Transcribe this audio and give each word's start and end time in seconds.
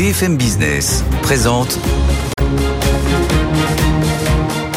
BFM 0.00 0.38
Business 0.38 1.04
présente 1.20 1.78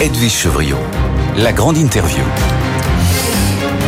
Edwige 0.02 0.34
Chevriot, 0.34 0.76
la 1.38 1.54
grande 1.54 1.78
interview. 1.78 2.26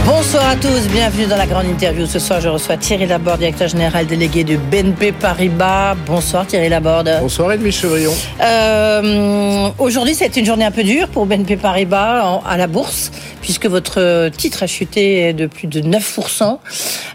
Bonsoir 0.06 0.50
à 0.50 0.56
tous, 0.56 0.88
bienvenue 0.92 1.26
dans 1.26 1.36
la 1.36 1.48
grande 1.48 1.66
interview. 1.66 2.06
Ce 2.06 2.20
soir, 2.20 2.40
je 2.40 2.48
reçois 2.48 2.78
Thierry 2.78 3.08
Laborde, 3.08 3.40
directeur 3.40 3.68
général 3.68 4.06
délégué 4.06 4.44
de 4.44 4.56
BNP 4.56 5.12
Paribas. 5.14 5.96
Bonsoir 6.06 6.46
Thierry 6.46 6.70
Laborde. 6.70 7.10
Bonsoir 7.22 7.54
Edwige 7.54 7.76
Chevrillon. 7.76 8.14
Euh, 8.40 9.70
Aujourd'hui, 9.80 10.14
c'est 10.14 10.38
une 10.38 10.46
journée 10.46 10.64
un 10.64 10.72
peu 10.72 10.84
dure 10.84 11.08
pour 11.08 11.26
BNP 11.26 11.58
Paribas 11.58 12.42
à 12.46 12.56
la 12.56 12.68
bourse, 12.68 13.12
puisque 13.42 13.66
votre 13.66 14.30
titre 14.30 14.62
a 14.64 14.68
chuté 14.68 15.34
de 15.34 15.48
plus 15.48 15.68
de 15.68 15.82
9%, 15.82 16.60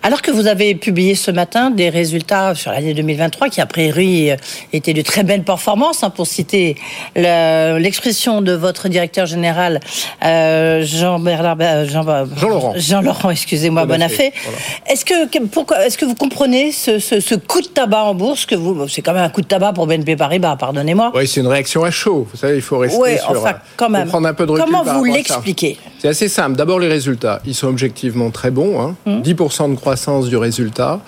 alors 0.02 0.20
que 0.20 0.32
vous 0.32 0.48
avez 0.48 0.74
publié 0.74 1.14
ce 1.14 1.30
matin 1.30 1.70
des 1.70 1.90
résultats 1.90 2.54
sur 2.56 2.72
l'année 2.72 2.92
2023 2.92 3.50
qui, 3.50 3.60
a 3.60 3.66
priori, 3.66 4.30
étaient 4.72 4.94
de 4.94 5.02
très 5.02 5.22
belles 5.22 5.44
performances, 5.44 6.02
hein, 6.02 6.10
pour 6.10 6.26
citer 6.26 6.76
l'expression 7.14 8.42
de 8.42 8.52
votre 8.52 8.88
directeur 8.88 9.26
général 9.26 9.78
euh, 10.24 10.82
Jean-Bernard... 10.84 11.56
Euh, 11.60 11.86
Jean-Laurent. 11.86 12.74
Jean-Laurent, 12.80 13.30
excusez-moi, 13.30 13.86
Bonafé. 13.86 14.32
Voilà. 14.42 14.58
Est-ce 14.88 15.04
que, 15.04 15.46
pourquoi, 15.46 15.86
est-ce 15.86 15.98
que 15.98 16.04
vous 16.04 16.14
comprenez 16.14 16.72
ce, 16.72 16.98
ce, 16.98 17.20
ce, 17.20 17.34
coup 17.34 17.60
de 17.60 17.68
tabac 17.68 18.04
en 18.04 18.14
bourse 18.14 18.46
que 18.46 18.54
vous, 18.54 18.88
c'est 18.88 19.02
quand 19.02 19.12
même 19.12 19.24
un 19.24 19.28
coup 19.28 19.40
de 19.40 19.46
tabac 19.46 19.72
pour 19.72 19.86
BNP 19.86 20.16
Paribas, 20.16 20.56
pardonnez-moi. 20.56 21.12
Oui, 21.14 21.26
c'est 21.26 21.40
une 21.40 21.46
réaction 21.46 21.84
à 21.84 21.90
chaud. 21.90 22.26
Vous 22.30 22.36
savez, 22.36 22.56
il 22.56 22.62
faut 22.62 22.78
rester 22.78 23.00
oui, 23.00 23.18
sur. 23.18 23.30
Enfin, 23.30 23.54
quand 23.76 23.88
même. 23.88 24.08
Prendre 24.08 24.28
un 24.28 24.34
peu 24.34 24.46
de 24.46 24.52
recul 24.52 24.64
Comment 24.64 24.82
vous 24.82 25.04
l'expliquez? 25.04 25.78
C'est 25.98 26.08
assez 26.08 26.28
simple. 26.28 26.56
D'abord, 26.56 26.78
les 26.78 26.88
résultats. 26.88 27.40
Ils 27.46 27.54
sont 27.54 27.68
objectivement 27.68 28.30
très 28.30 28.50
bons. 28.50 28.80
Hein. 28.80 28.96
Hum. 29.06 29.22
10% 29.22 29.70
de 29.70 29.76
croissance 29.76 30.28
du 30.28 30.36
résultat. 30.36 31.00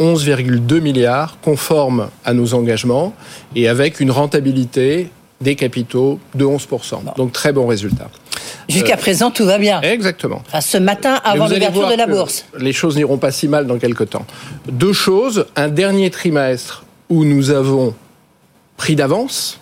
11,2 0.00 0.80
milliards, 0.80 1.38
conformes 1.40 2.08
à 2.24 2.34
nos 2.34 2.54
engagements, 2.54 3.14
et 3.56 3.68
avec 3.68 4.00
une 4.00 4.10
rentabilité 4.10 5.10
des 5.40 5.54
capitaux 5.54 6.18
de 6.34 6.44
11%. 6.44 7.04
Non. 7.04 7.12
Donc 7.16 7.32
très 7.32 7.52
bon 7.52 7.66
résultat. 7.66 8.08
Jusqu'à 8.68 8.94
euh, 8.94 8.98
présent, 8.98 9.30
tout 9.30 9.44
va 9.44 9.58
bien. 9.58 9.80
Exactement. 9.80 10.42
Enfin, 10.46 10.60
ce 10.60 10.78
matin, 10.78 11.20
avant 11.24 11.48
l'ouverture 11.48 11.88
de 11.88 11.94
la 11.94 12.06
bourse. 12.06 12.44
Les 12.58 12.72
choses 12.72 12.96
n'iront 12.96 13.18
pas 13.18 13.30
si 13.30 13.48
mal 13.48 13.66
dans 13.66 13.78
quelques 13.78 14.10
temps. 14.10 14.26
Deux 14.70 14.92
choses. 14.92 15.46
Un 15.56 15.68
dernier 15.68 16.10
trimestre 16.10 16.84
où 17.08 17.24
nous 17.24 17.50
avons 17.50 17.94
pris 18.76 18.94
d'avance, 18.94 19.60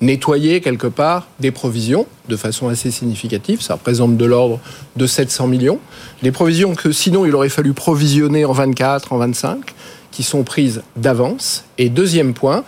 nettoyé 0.00 0.60
quelque 0.60 0.86
part 0.86 1.26
des 1.40 1.50
provisions 1.50 2.06
de 2.28 2.36
façon 2.36 2.68
assez 2.68 2.90
significative. 2.90 3.60
Ça 3.62 3.74
représente 3.74 4.16
de 4.16 4.24
l'ordre 4.24 4.60
de 4.96 5.06
700 5.06 5.46
millions. 5.46 5.78
Les 6.22 6.32
provisions 6.32 6.74
que 6.74 6.92
sinon 6.92 7.26
il 7.26 7.34
aurait 7.34 7.48
fallu 7.48 7.72
provisionner 7.72 8.44
en 8.44 8.52
24, 8.52 9.12
en 9.12 9.18
25, 9.18 9.74
qui 10.10 10.22
sont 10.22 10.44
prises 10.44 10.82
d'avance. 10.96 11.64
Et 11.78 11.88
deuxième 11.88 12.34
point, 12.34 12.64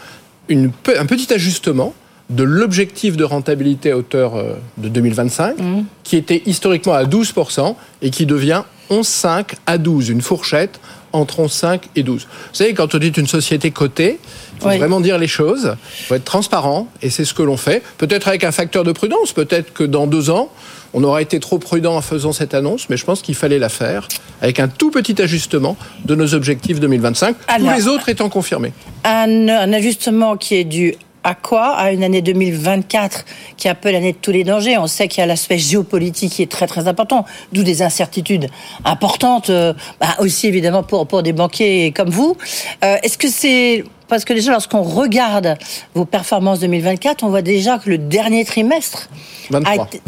une, 0.49 0.71
un 0.99 1.07
petit 1.07 1.33
ajustement 1.33 1.95
de 2.31 2.43
l'objectif 2.43 3.17
de 3.17 3.25
rentabilité 3.25 3.93
à 3.93 3.97
hauteur 3.97 4.35
de 4.77 4.89
2025, 4.89 5.59
mmh. 5.59 5.85
qui 6.05 6.17
était 6.17 6.43
historiquement 6.45 6.93
à 6.93 7.05
12% 7.05 7.75
et 8.03 8.11
qui 8.11 8.27
devient 8.27 8.63
11,5 8.91 9.55
à 9.67 9.79
12, 9.79 10.09
une 10.11 10.23
fourchette 10.23 10.81
entre 11.13 11.41
11,5 11.41 11.81
et 11.97 12.03
12. 12.03 12.23
Vous 12.23 12.29
savez, 12.53 12.75
quand 12.75 12.95
on 12.95 12.99
dit 12.99 13.09
une 13.09 13.27
société 13.27 13.71
cotée, 13.71 14.19
il 14.57 14.63
faut 14.63 14.69
oui. 14.69 14.79
vraiment 14.79 15.01
dire 15.01 15.19
les 15.19 15.29
choses, 15.29 15.77
il 16.01 16.05
faut 16.07 16.15
être 16.15 16.25
transparent, 16.25 16.89
et 17.03 17.11
c'est 17.11 17.25
ce 17.25 17.35
que 17.35 17.43
l'on 17.43 17.57
fait. 17.57 17.83
Peut-être 17.97 18.29
avec 18.29 18.45
un 18.45 18.53
facteur 18.53 18.85
de 18.85 18.93
prudence, 18.93 19.33
peut-être 19.33 19.73
que 19.73 19.85
dans 19.85 20.07
deux 20.07 20.31
ans, 20.31 20.51
on 20.95 21.05
aura 21.05 21.21
été 21.21 21.39
trop 21.39 21.59
prudent 21.59 21.97
en 21.97 22.01
faisant 22.01 22.33
cette 22.33 22.55
annonce, 22.55 22.89
mais 22.89 22.97
je 22.97 23.05
pense 23.05 23.23
qu'il 23.23 23.35
fallait 23.35 23.59
la 23.59 23.69
faire 23.69 24.09
avec 24.41 24.61
un 24.61 24.69
tout 24.69 24.91
petit 24.91 25.21
ajustement 25.21 25.77
de 26.05 26.15
nos 26.15 26.35
objectifs 26.35 26.81
2025, 26.81 27.37
Alors, 27.49 27.69
tous 27.69 27.77
les 27.77 27.89
autres 27.89 28.09
étant 28.09 28.29
confirmés. 28.29 28.73
Un, 29.05 29.49
un 29.49 29.73
ajustement 29.73 30.37
qui 30.37 30.57
est 30.57 30.65
dû 30.65 30.95
à 31.25 31.35
quoi 31.35 31.75
À 31.75 31.93
une 31.93 32.05
année 32.05 32.23
2024 32.23 33.25
qui 33.57 33.69
est 33.69 33.71
un 33.71 33.75
peu 33.75 33.91
l'année 33.91 34.13
de 34.13 34.19
tous 34.19 34.31
les 34.31 34.45
dangers. 34.45 34.79
On 34.79 34.87
sait 34.87 35.09
qu'il 35.09 35.21
y 35.21 35.25
a 35.25 35.27
l'aspect 35.27 35.59
géopolitique 35.59 36.33
qui 36.33 36.43
est 36.43 36.51
très 36.51 36.67
très 36.67 36.89
important, 36.89 37.25
d'où 37.53 37.63
des 37.63 37.83
incertitudes 37.83 38.49
importantes, 38.85 39.51
euh, 39.51 39.75
bah 40.01 40.09
aussi 40.19 40.47
évidemment 40.47 40.83
pour, 40.83 41.07
pour 41.07 41.23
des 41.23 41.33
banquiers 41.33 41.93
comme 41.93 42.11
vous. 42.11 42.37
Euh, 42.85 42.97
Est-ce 43.03 43.19
que 43.19 43.29
c'est... 43.29 43.85
Parce 44.09 44.25
que 44.25 44.33
déjà, 44.33 44.53
lorsqu'on 44.53 44.83
regarde 44.83 45.59
vos 45.95 46.07
performances 46.07 46.61
2024, 46.61 47.25
on 47.25 47.29
voit 47.29 47.43
déjà 47.43 47.79
que 47.79 47.91
le 47.91 47.99
dernier 47.99 48.45
trimestre 48.45 49.11
23. 49.51 49.71
a 49.71 49.87
été... 49.87 50.01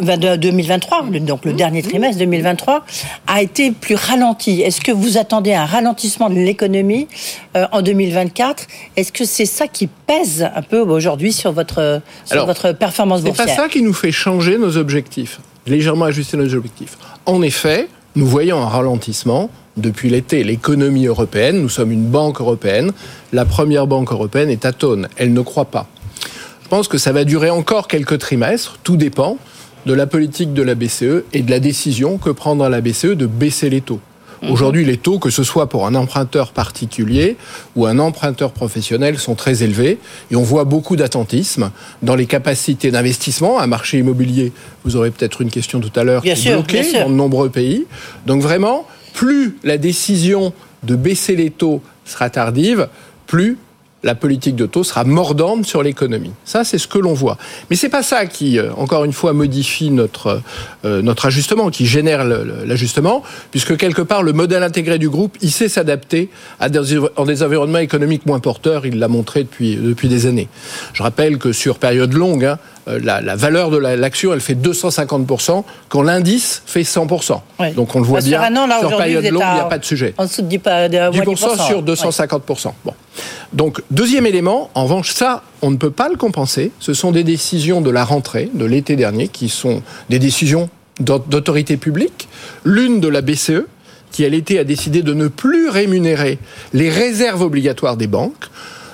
2023, 0.00 1.04
donc 1.20 1.44
le 1.44 1.52
dernier 1.52 1.82
trimestre 1.82 2.18
2023, 2.18 2.84
a 3.26 3.42
été 3.42 3.70
plus 3.70 3.94
ralenti. 3.94 4.62
Est-ce 4.62 4.80
que 4.80 4.92
vous 4.92 5.18
attendez 5.18 5.52
un 5.52 5.66
ralentissement 5.66 6.30
de 6.30 6.36
l'économie 6.36 7.08
euh, 7.56 7.66
en 7.72 7.82
2024 7.82 8.66
Est-ce 8.96 9.12
que 9.12 9.24
c'est 9.24 9.46
ça 9.46 9.68
qui 9.68 9.86
pèse 9.86 10.48
un 10.54 10.62
peu 10.62 10.80
aujourd'hui 10.80 11.32
sur 11.32 11.52
votre, 11.52 12.00
sur 12.24 12.32
Alors, 12.32 12.46
votre 12.46 12.72
performance 12.72 13.22
boursière 13.22 13.46
C'est 13.48 13.56
pas 13.56 13.62
ça 13.62 13.68
qui 13.68 13.82
nous 13.82 13.92
fait 13.92 14.12
changer 14.12 14.58
nos 14.58 14.76
objectifs, 14.76 15.40
légèrement 15.66 16.06
ajuster 16.06 16.36
nos 16.36 16.54
objectifs. 16.54 16.96
En 17.26 17.42
effet, 17.42 17.88
nous 18.16 18.26
voyons 18.26 18.60
un 18.60 18.68
ralentissement 18.68 19.50
depuis 19.76 20.10
l'été. 20.10 20.44
L'économie 20.44 21.06
européenne, 21.06 21.60
nous 21.60 21.68
sommes 21.68 21.92
une 21.92 22.06
banque 22.06 22.40
européenne, 22.40 22.92
la 23.32 23.44
première 23.44 23.86
banque 23.86 24.12
européenne 24.12 24.50
est 24.50 24.64
atone, 24.64 25.08
elle 25.16 25.32
ne 25.32 25.40
croit 25.40 25.66
pas. 25.66 25.86
Je 26.62 26.68
pense 26.68 26.88
que 26.88 26.98
ça 26.98 27.12
va 27.12 27.24
durer 27.24 27.50
encore 27.50 27.88
quelques 27.88 28.18
trimestres, 28.18 28.78
tout 28.82 28.96
dépend 28.96 29.38
de 29.86 29.94
la 29.94 30.06
politique 30.06 30.52
de 30.52 30.62
la 30.62 30.74
BCE 30.74 31.24
et 31.32 31.42
de 31.42 31.50
la 31.50 31.60
décision 31.60 32.18
que 32.18 32.30
prendra 32.30 32.68
la 32.68 32.80
BCE 32.80 33.16
de 33.16 33.26
baisser 33.26 33.70
les 33.70 33.80
taux. 33.80 34.00
Aujourd'hui, 34.50 34.84
les 34.84 34.96
taux, 34.96 35.20
que 35.20 35.30
ce 35.30 35.44
soit 35.44 35.68
pour 35.68 35.86
un 35.86 35.94
emprunteur 35.94 36.52
particulier 36.52 37.36
ou 37.76 37.86
un 37.86 38.00
emprunteur 38.00 38.50
professionnel, 38.50 39.18
sont 39.18 39.36
très 39.36 39.62
élevés 39.62 39.98
et 40.30 40.36
on 40.36 40.42
voit 40.42 40.64
beaucoup 40.64 40.96
d'attentisme 40.96 41.70
dans 42.02 42.16
les 42.16 42.26
capacités 42.26 42.90
d'investissement. 42.90 43.60
Un 43.60 43.68
marché 43.68 43.98
immobilier, 43.98 44.52
vous 44.84 44.96
aurez 44.96 45.12
peut-être 45.12 45.42
une 45.42 45.50
question 45.50 45.78
tout 45.78 45.92
à 45.94 46.02
l'heure, 46.02 46.22
qui 46.22 46.30
est 46.30 46.52
bloqué 46.52 46.92
dans 46.92 47.08
de 47.08 47.14
nombreux 47.14 47.50
pays. 47.50 47.86
Donc 48.26 48.42
vraiment, 48.42 48.86
plus 49.14 49.58
la 49.62 49.78
décision 49.78 50.52
de 50.82 50.96
baisser 50.96 51.36
les 51.36 51.50
taux 51.50 51.80
sera 52.04 52.28
tardive, 52.28 52.88
plus 53.28 53.58
la 54.02 54.14
politique 54.14 54.56
de 54.56 54.66
taux 54.66 54.84
sera 54.84 55.04
mordante 55.04 55.64
sur 55.64 55.82
l'économie. 55.82 56.32
Ça, 56.44 56.64
c'est 56.64 56.78
ce 56.78 56.88
que 56.88 56.98
l'on 56.98 57.14
voit. 57.14 57.38
Mais 57.70 57.76
c'est 57.76 57.88
pas 57.88 58.02
ça 58.02 58.26
qui, 58.26 58.58
encore 58.76 59.04
une 59.04 59.12
fois, 59.12 59.32
modifie 59.32 59.90
notre 59.90 60.42
euh, 60.84 61.02
notre 61.02 61.26
ajustement, 61.26 61.70
qui 61.70 61.86
génère 61.86 62.24
l'ajustement, 62.24 63.22
puisque 63.50 63.76
quelque 63.76 64.02
part 64.02 64.22
le 64.22 64.32
modèle 64.32 64.62
intégré 64.62 64.98
du 64.98 65.08
groupe, 65.08 65.36
il 65.40 65.50
sait 65.50 65.68
s'adapter 65.68 66.28
à 66.60 66.68
des, 66.68 66.98
dans 67.16 67.24
des 67.24 67.42
environnements 67.42 67.78
économiques 67.78 68.26
moins 68.26 68.40
porteurs. 68.40 68.86
Il 68.86 68.98
l'a 68.98 69.08
montré 69.08 69.44
depuis 69.44 69.76
depuis 69.76 70.08
des 70.08 70.26
années. 70.26 70.48
Je 70.92 71.02
rappelle 71.02 71.38
que 71.38 71.52
sur 71.52 71.78
période 71.78 72.12
longue, 72.12 72.44
hein, 72.44 72.58
la, 72.86 73.20
la, 73.20 73.36
valeur 73.36 73.70
de 73.70 73.76
l'action, 73.76 74.30
la, 74.30 74.36
elle 74.36 74.40
fait 74.40 74.54
250%, 74.54 75.64
quand 75.88 76.02
l'indice 76.02 76.62
fait 76.66 76.82
100%. 76.82 77.40
Oui. 77.60 77.72
Donc 77.72 77.94
on 77.94 78.00
le 78.00 78.04
voit 78.04 78.20
bah, 78.20 78.26
bien, 78.26 78.40
sur, 78.40 78.50
un 78.50 78.56
an, 78.56 78.66
là, 78.66 78.80
sur 78.80 78.96
période 78.96 79.24
longue, 79.24 79.44
il 79.50 79.54
n'y 79.54 79.60
a 79.60 79.64
pas 79.64 79.78
de 79.78 79.84
sujet. 79.84 80.14
En 80.18 80.24
dessous 80.24 80.42
de 80.42 80.48
10%, 80.48 80.88
de 80.88 81.20
10% 81.20 81.66
sur 81.66 81.82
250%. 81.82 82.66
Oui. 82.66 82.72
Bon. 82.84 82.94
Donc, 83.52 83.82
deuxième 83.90 84.26
élément, 84.26 84.70
en 84.74 84.84
revanche, 84.84 85.12
ça, 85.12 85.42
on 85.60 85.70
ne 85.70 85.76
peut 85.76 85.90
pas 85.90 86.08
le 86.08 86.16
compenser. 86.16 86.72
Ce 86.80 86.94
sont 86.94 87.12
des 87.12 87.24
décisions 87.24 87.80
de 87.80 87.90
la 87.90 88.04
rentrée, 88.04 88.50
de 88.54 88.64
l'été 88.64 88.96
dernier, 88.96 89.28
qui 89.28 89.48
sont 89.48 89.82
des 90.08 90.18
décisions 90.18 90.70
d'autorité 91.00 91.76
publique. 91.76 92.28
L'une 92.64 93.00
de 93.00 93.08
la 93.08 93.20
BCE, 93.20 93.66
qui 94.10 94.24
à 94.24 94.28
l'été 94.28 94.58
a 94.58 94.64
décidé 94.64 95.02
de 95.02 95.14
ne 95.14 95.28
plus 95.28 95.68
rémunérer 95.68 96.38
les 96.72 96.90
réserves 96.90 97.42
obligatoires 97.42 97.96
des 97.96 98.06
banques 98.06 98.50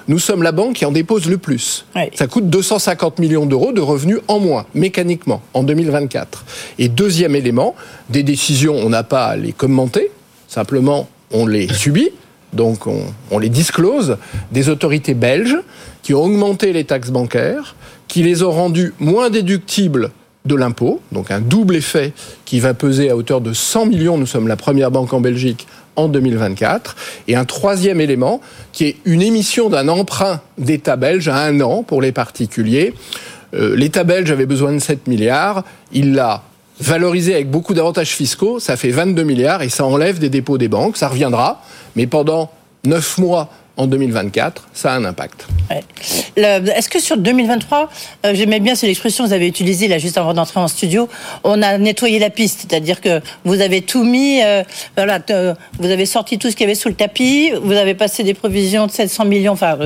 nous 0.09 0.19
sommes 0.19 0.43
la 0.43 0.53
banque 0.53 0.77
qui 0.77 0.87
en 0.87 0.93
dépose 0.93 1.29
le 1.29 1.37
plus. 1.37 1.85
Ça 2.15 2.27
coûte 2.27 2.49
250 2.49 3.19
millions 3.19 3.45
d'euros 3.45 3.73
de 3.73 3.81
revenus 3.81 4.19
en 4.27 4.41
moins, 4.41 4.65
mécaniquement, 4.75 5.43
en 5.53 5.63
2024. 5.63 6.45
Et 6.79 6.89
deuxième 6.89 7.37
élément, 7.37 7.75
des 8.09 8.23
décisions, 8.23 8.75
on 8.75 8.89
n'a 8.89 9.03
pas 9.03 9.27
à 9.27 9.37
les 9.37 9.53
commenter, 9.53 10.11
simplement 10.49 11.09
on 11.31 11.47
les 11.47 11.69
subit. 11.69 12.11
Donc 12.55 12.87
on, 12.87 13.03
on, 13.31 13.39
les 13.39 13.51
disclose, 13.51 14.17
des 14.51 14.71
autorités 14.71 15.13
belges 15.13 15.59
qui 16.03 16.15
ont 16.15 16.25
augmenté 16.25 16.73
les 16.73 16.85
taxes 16.85 17.11
bancaires, 17.11 17.77
qui 18.09 18.23
les 18.23 18.43
ont 18.43 18.51
rendues 18.51 18.95
moins 18.99 19.29
déductibles 19.29 20.11
de 20.47 20.55
l'impôt, 20.55 21.03
donc 21.13 21.31
un 21.31 21.41
double 21.41 21.77
effet 21.77 22.15
qui 22.47 22.59
va 22.59 22.73
peser 22.73 23.11
à 23.11 23.17
hauteur 23.17 23.43
de 23.43 23.53
100 23.53 23.87
millions. 23.87 24.17
Nous 24.17 24.27
sommes 24.27 24.49
la 24.49 24.57
première 24.57 24.91
banque 24.91 25.13
en 25.13 25.21
Belgique 25.21 25.67
en 25.99 26.09
2024. 26.09 26.97
Et 27.27 27.37
un 27.37 27.45
troisième 27.45 28.01
élément, 28.01 28.41
qui 28.73 28.87
est 28.87 28.97
une 29.05 29.23
émission 29.23 29.69
d'un 29.69 29.89
emprunt 29.89 30.41
d'État 30.57 30.97
belge 30.97 31.29
à 31.29 31.37
un 31.37 31.61
an 31.61 31.83
pour 31.83 32.01
les 32.01 32.13
particuliers. 32.13 32.95
Euh, 33.55 33.77
L'État 33.77 34.05
belge 34.05 34.31
avait 34.31 34.47
besoin 34.47 34.73
de 34.73 34.79
7 34.79 35.07
milliards, 35.07 35.65
il 35.93 36.15
l'a 36.15 36.43
valorisé 36.81 37.35
avec 37.35 37.51
beaucoup 37.51 37.75
d'avantages 37.75 38.15
fiscaux, 38.15 38.61
ça 38.61 38.77
fait 38.77 38.91
22 38.91 39.25
milliards 39.25 39.63
et 39.63 39.69
ça 39.69 39.85
enlève 39.85 40.19
des 40.19 40.29
dépôts 40.29 40.59
des 40.59 40.69
banques, 40.69 40.97
ça 40.97 41.09
reviendra, 41.09 41.63
mais 41.97 42.07
pendant 42.07 42.51
9 42.85 43.19
mois, 43.19 43.51
en 43.79 43.87
2024, 43.87 44.69
ça 44.75 44.93
a 44.93 44.97
un 44.97 45.05
impact. 45.05 45.47
Ouais. 45.71 45.83
Est-ce 46.37 46.89
que 46.89 47.01
sur 47.01 47.17
2023, 47.17 47.89
euh, 48.27 48.35
j'aimais 48.35 48.59
bien 48.59 48.75
cette 48.75 48.91
expression 48.91 49.23
que 49.25 49.29
vous 49.29 49.35
avez 49.35 49.47
utilisée 49.47 49.87
là 49.87 49.99
juste 49.99 50.19
avant 50.19 50.35
d'entrer 50.35 50.59
en 50.59 50.67
studio, 50.67 51.09
on 51.45 51.63
a 51.63 51.79
nettoyé 51.79 52.19
la 52.19 52.29
piste, 52.29 52.67
c'est-à-dire 52.69 53.01
que 53.01 53.21
vous 53.45 53.61
avez 53.61 53.83
tout 53.83 54.03
mis, 54.03 54.43
euh, 54.43 54.65
voilà, 54.97 55.21
euh, 55.31 55.55
vous 55.79 55.91
avez 55.91 56.07
sorti 56.07 56.39
tout 56.39 56.51
ce 56.51 56.57
qu'il 56.57 56.65
y 56.65 56.69
avait 56.69 56.75
sous 56.75 56.89
le 56.89 56.97
tapis, 56.97 57.53
vous 57.63 57.73
avez 57.73 57.95
passé 57.95 58.25
des 58.25 58.35
provisions 58.35 58.87
de 58.87 58.91
700 58.91 59.25
millions, 59.25 59.53
enfin, 59.53 59.79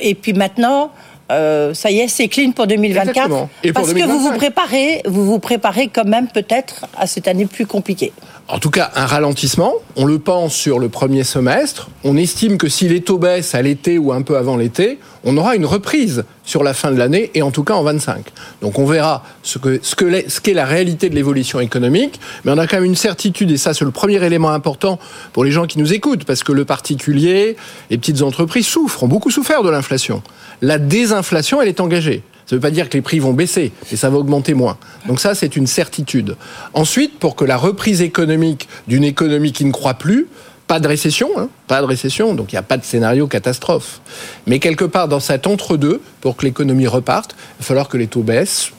et 0.00 0.14
puis 0.14 0.34
maintenant. 0.34 0.90
ça 1.30 1.90
y 1.90 2.00
est, 2.00 2.08
c'est 2.08 2.28
clean 2.28 2.52
pour 2.52 2.66
2024. 2.66 3.08
Exactement. 3.08 3.50
Et 3.62 3.72
pour 3.72 3.82
parce 3.82 3.94
que 3.94 4.02
vous 4.02 4.18
vous 4.18 4.30
2025. 4.30 4.36
préparez, 4.36 5.02
vous 5.06 5.24
vous 5.24 5.38
préparez 5.38 5.88
quand 5.88 6.04
même 6.04 6.28
peut-être 6.28 6.86
à 6.98 7.06
cette 7.06 7.28
année 7.28 7.46
plus 7.46 7.66
compliquée. 7.66 8.12
En 8.52 8.58
tout 8.58 8.70
cas, 8.70 8.90
un 8.96 9.06
ralentissement, 9.06 9.74
on 9.94 10.06
le 10.06 10.18
pense 10.18 10.54
sur 10.54 10.80
le 10.80 10.88
premier 10.88 11.22
semestre. 11.22 11.88
On 12.02 12.16
estime 12.16 12.58
que 12.58 12.68
si 12.68 12.88
les 12.88 13.00
taux 13.00 13.16
baissent 13.16 13.54
à 13.54 13.62
l'été 13.62 13.96
ou 13.96 14.12
un 14.12 14.22
peu 14.22 14.36
avant 14.36 14.56
l'été, 14.56 14.98
on 15.22 15.36
aura 15.36 15.54
une 15.54 15.66
reprise 15.66 16.24
sur 16.44 16.64
la 16.64 16.74
fin 16.74 16.90
de 16.90 16.98
l'année 16.98 17.30
et 17.34 17.42
en 17.42 17.52
tout 17.52 17.62
cas 17.62 17.74
en 17.74 17.84
25. 17.84 18.24
Donc 18.60 18.80
on 18.80 18.86
verra 18.86 19.22
ce 19.44 19.58
que 19.58 19.78
ce 19.82 20.40
qu'est 20.40 20.52
la 20.52 20.64
réalité 20.64 21.08
de 21.10 21.14
l'évolution 21.14 21.60
économique, 21.60 22.18
mais 22.44 22.50
on 22.50 22.58
a 22.58 22.66
quand 22.66 22.78
même 22.78 22.86
une 22.86 22.96
certitude 22.96 23.52
et 23.52 23.56
ça 23.56 23.72
c'est 23.72 23.84
le 23.84 23.92
premier 23.92 24.20
élément 24.24 24.50
important 24.50 24.98
pour 25.32 25.44
les 25.44 25.52
gens 25.52 25.68
qui 25.68 25.78
nous 25.78 25.92
écoutent 25.92 26.24
parce 26.24 26.42
que 26.42 26.50
le 26.50 26.64
particulier, 26.64 27.56
les 27.88 27.98
petites 27.98 28.22
entreprises 28.22 28.66
souffrent, 28.66 29.04
ont 29.04 29.08
beaucoup 29.08 29.30
souffert 29.30 29.62
de 29.62 29.70
l'inflation. 29.70 30.24
La 30.60 30.78
désinflation, 30.78 31.62
elle 31.62 31.68
est 31.68 31.78
engagée. 31.78 32.24
Ça 32.50 32.56
ne 32.56 32.58
veut 32.58 32.62
pas 32.62 32.72
dire 32.72 32.88
que 32.88 32.94
les 32.94 33.00
prix 33.00 33.20
vont 33.20 33.32
baisser, 33.32 33.70
mais 33.88 33.96
ça 33.96 34.10
va 34.10 34.18
augmenter 34.18 34.54
moins. 34.54 34.76
Donc 35.06 35.20
ça, 35.20 35.36
c'est 35.36 35.54
une 35.54 35.68
certitude. 35.68 36.34
Ensuite, 36.74 37.16
pour 37.20 37.36
que 37.36 37.44
la 37.44 37.56
reprise 37.56 38.02
économique 38.02 38.68
d'une 38.88 39.04
économie 39.04 39.52
qui 39.52 39.64
ne 39.64 39.70
croit 39.70 39.94
plus, 39.94 40.26
pas 40.66 40.80
de 40.80 40.88
récession, 40.88 41.28
hein, 41.36 41.48
pas 41.68 41.80
de 41.80 41.86
récession, 41.86 42.34
donc 42.34 42.50
il 42.50 42.56
n'y 42.56 42.58
a 42.58 42.64
pas 42.64 42.76
de 42.76 42.84
scénario 42.84 43.28
catastrophe. 43.28 44.00
Mais 44.48 44.58
quelque 44.58 44.84
part 44.84 45.06
dans 45.06 45.20
cet 45.20 45.46
entre-deux, 45.46 46.00
pour 46.20 46.36
que 46.36 46.44
l'économie 46.44 46.88
reparte, 46.88 47.36
il 47.38 47.62
va 47.62 47.66
falloir 47.66 47.88
que 47.88 47.96
les 47.96 48.08
taux 48.08 48.24
baissent. 48.24 48.72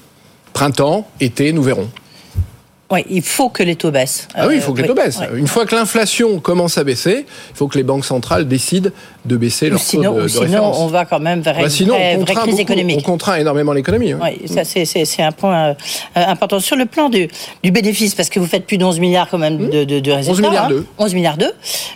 Printemps, 0.51 1.09
été, 1.21 1.53
nous 1.53 1.63
verrons. 1.63 1.89
Oui, 2.91 3.05
il 3.09 3.21
faut 3.21 3.49
que 3.49 3.63
les 3.63 3.75
taux 3.75 3.91
baissent. 3.91 4.27
Ah 4.35 4.47
oui, 4.47 4.55
il 4.55 4.61
faut 4.61 4.73
que 4.73 4.81
les 4.81 4.88
taux 4.88 4.93
baissent. 4.93 5.19
Une 5.35 5.47
fois 5.47 5.65
que 5.65 5.73
l'inflation 5.75 6.39
commence 6.39 6.77
à 6.77 6.83
baisser, 6.83 7.25
il 7.51 7.55
faut 7.55 7.67
que 7.67 7.77
les 7.77 7.83
banques 7.83 8.05
centrales 8.05 8.47
décident 8.47 8.89
de 9.25 9.38
baisser 9.38 9.67
Ou 9.67 9.71
leur 9.71 9.79
taux 9.79 10.21
de, 10.23 10.27
sinon 10.27 10.41
référence. 10.43 10.77
on 10.79 10.88
va 10.88 11.05
quand 11.05 11.19
même 11.19 11.41
vers 11.41 11.55
Bah, 11.55 11.63
une 11.63 11.69
sinon, 11.69 11.95
vraie, 11.95 12.17
crise 12.33 12.45
beaucoup- 12.51 12.59
économique. 12.61 12.97
on 12.99 13.01
contraint 13.03 13.35
énormément 13.35 13.71
l'économie. 13.73 14.13
oui. 14.13 14.19
Oui, 14.41 14.47
ça 14.47 14.63
c'est- 14.65 15.21
un 15.21 15.31
point 15.31 15.69
euh, 15.69 15.73
euh, 16.17 16.25
important. 16.27 16.59
Sur 16.59 16.75
le 16.75 16.85
plan 16.85 17.09
du, 17.09 17.27
du 17.63 17.71
bénéfice, 17.71 18.15
parce 18.15 18.29
que 18.29 18.39
vous 18.39 18.45
faites 18.47 18.65
plus 18.65 18.77
de 18.77 18.83
11 18.85 18.99
milliards 18.99 19.29
quand 19.29 19.37
même 19.37 19.69
de, 19.69 19.83
de, 19.83 19.99
de 19.99 20.11
résultats. 20.11 20.41
Mmh. 20.41 20.49
milliards 20.49 20.65
hein. 20.65 20.69
deux. 20.69 20.85
11 20.97 21.13
milliards 21.13 21.37
deux. 21.37 21.51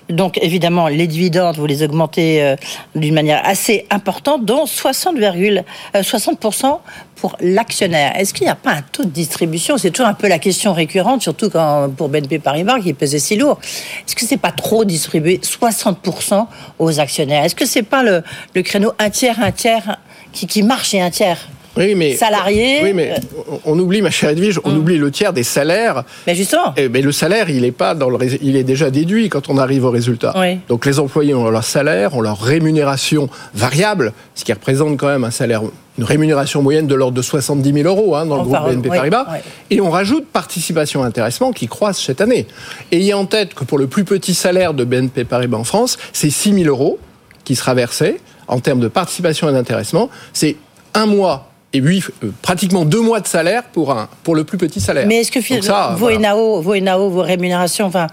Donc 0.09 0.37
évidemment, 0.41 0.87
les 0.87 1.07
dividendes, 1.07 1.55
vous 1.57 1.65
les 1.65 1.83
augmentez 1.83 2.41
euh, 2.43 2.55
d'une 2.95 3.13
manière 3.13 3.41
assez 3.43 3.85
importante, 3.89 4.45
dont 4.45 4.65
60, 4.65 5.17
virgule- 5.17 5.63
euh, 5.95 6.01
60% 6.03 6.79
pour 7.15 7.35
l'actionnaire. 7.39 8.17
Est-ce 8.17 8.33
qu'il 8.33 8.45
n'y 8.45 8.51
a 8.51 8.55
pas 8.55 8.71
un 8.71 8.81
taux 8.81 9.03
de 9.03 9.09
distribution? 9.09 9.77
C'est 9.77 9.91
toujours 9.91 10.07
un 10.07 10.13
peu 10.13 10.27
la 10.27 10.39
question 10.39 10.73
récurrente, 10.73 11.21
surtout 11.21 11.49
quand 11.49 11.89
pour 11.95 12.09
BNP 12.09 12.39
Paribas 12.39 12.79
qui 12.79 12.93
pesait 12.93 13.19
si 13.19 13.35
lourd. 13.35 13.59
Est-ce 14.07 14.15
que 14.15 14.25
c'est 14.25 14.37
pas 14.37 14.51
trop 14.51 14.85
distribué? 14.85 15.39
60% 15.41 16.47
aux 16.79 16.99
actionnaires 16.99 17.43
Est-ce 17.43 17.55
que 17.55 17.65
c'est 17.65 17.83
pas 17.83 18.03
le, 18.03 18.23
le 18.53 18.61
créneau 18.61 18.91
un 18.99 19.09
tiers, 19.09 19.39
un 19.41 19.51
tiers 19.51 19.97
qui, 20.31 20.47
qui 20.47 20.63
marche 20.63 20.93
et 20.93 21.01
un 21.01 21.09
tiers? 21.09 21.47
Oui, 21.77 21.95
mais 21.95 22.15
Salariés, 22.15 22.79
Oui, 22.83 22.93
mais 22.93 23.11
euh, 23.11 23.55
on 23.65 23.77
oublie, 23.77 24.01
ma 24.01 24.09
chère 24.09 24.29
Edwige, 24.29 24.59
on 24.63 24.75
oublie 24.75 24.97
le 24.97 25.11
tiers 25.11 25.33
des 25.33 25.43
salaires. 25.43 26.03
Mais 26.25 26.35
justement. 26.35 26.73
Eh, 26.77 26.89
Mais 26.89 27.01
le 27.01 27.11
salaire, 27.11 27.49
il 27.49 27.65
est 27.65 27.71
pas 27.71 27.93
dans 27.95 28.09
le, 28.09 28.17
il 28.41 28.55
est 28.55 28.63
déjà 28.63 28.89
déduit 28.89 29.29
quand 29.29 29.49
on 29.49 29.57
arrive 29.57 29.85
au 29.85 29.91
résultat. 29.91 30.33
Oui. 30.37 30.59
Donc 30.69 30.85
les 30.85 30.99
employés 30.99 31.33
ont 31.33 31.49
leur 31.49 31.63
salaire, 31.63 32.15
ont 32.15 32.21
leur 32.21 32.39
rémunération 32.39 33.29
variable, 33.53 34.13
ce 34.35 34.43
qui 34.45 34.53
représente 34.53 34.97
quand 34.97 35.07
même 35.07 35.23
un 35.23 35.31
salaire, 35.31 35.61
une 35.97 36.03
rémunération 36.03 36.61
moyenne 36.61 36.87
de 36.87 36.95
l'ordre 36.95 37.17
de 37.17 37.21
70 37.21 37.73
000 37.73 37.87
euros 37.87 38.15
hein, 38.15 38.25
dans 38.25 38.37
le 38.37 38.43
groupe 38.43 38.69
BNP 38.69 38.89
Paribas. 38.89 39.25
oui. 39.31 39.37
Et 39.71 39.81
on 39.81 39.89
rajoute 39.89 40.27
participation 40.27 41.03
intéressement 41.03 41.51
qui 41.51 41.67
croissent 41.67 42.01
cette 42.01 42.21
année. 42.21 42.47
Ayez 42.91 43.13
en 43.13 43.25
tête 43.25 43.53
que 43.53 43.63
pour 43.63 43.77
le 43.77 43.87
plus 43.87 44.05
petit 44.05 44.33
salaire 44.33 44.73
de 44.73 44.83
BNP 44.85 45.25
Paribas 45.25 45.57
en 45.57 45.63
France, 45.63 45.97
c'est 46.13 46.29
6 46.29 46.53
000 46.63 46.67
euros 46.69 46.99
qui 47.43 47.55
sera 47.55 47.73
versé 47.73 48.19
en 48.47 48.59
termes 48.59 48.79
de 48.79 48.87
participation 48.87 49.49
et 49.49 49.53
d'intéressement. 49.53 50.09
C'est 50.33 50.55
un 50.93 51.05
mois 51.05 51.49
et 51.75 51.79
huit, 51.79 52.03
euh, 52.23 52.29
pratiquement 52.41 52.85
deux 52.85 53.01
mois 53.01 53.19
de 53.19 53.27
salaire 53.27 53.63
pour 53.63 53.91
un 53.91 54.07
pour 54.23 54.35
le 54.35 54.43
plus 54.43 54.57
petit 54.57 54.79
salaire. 54.79 55.05
Mais 55.07 55.17
est-ce 55.21 55.31
que 55.31 55.39
Donc 55.53 55.63
ça, 55.63 55.89
vos, 55.91 55.97
voilà. 55.97 56.17
ENAO, 56.17 56.61
vos 56.61 56.73
ENAO, 56.73 57.09
vos 57.09 57.21
rémunérations 57.21 57.85
enfin, 57.85 58.07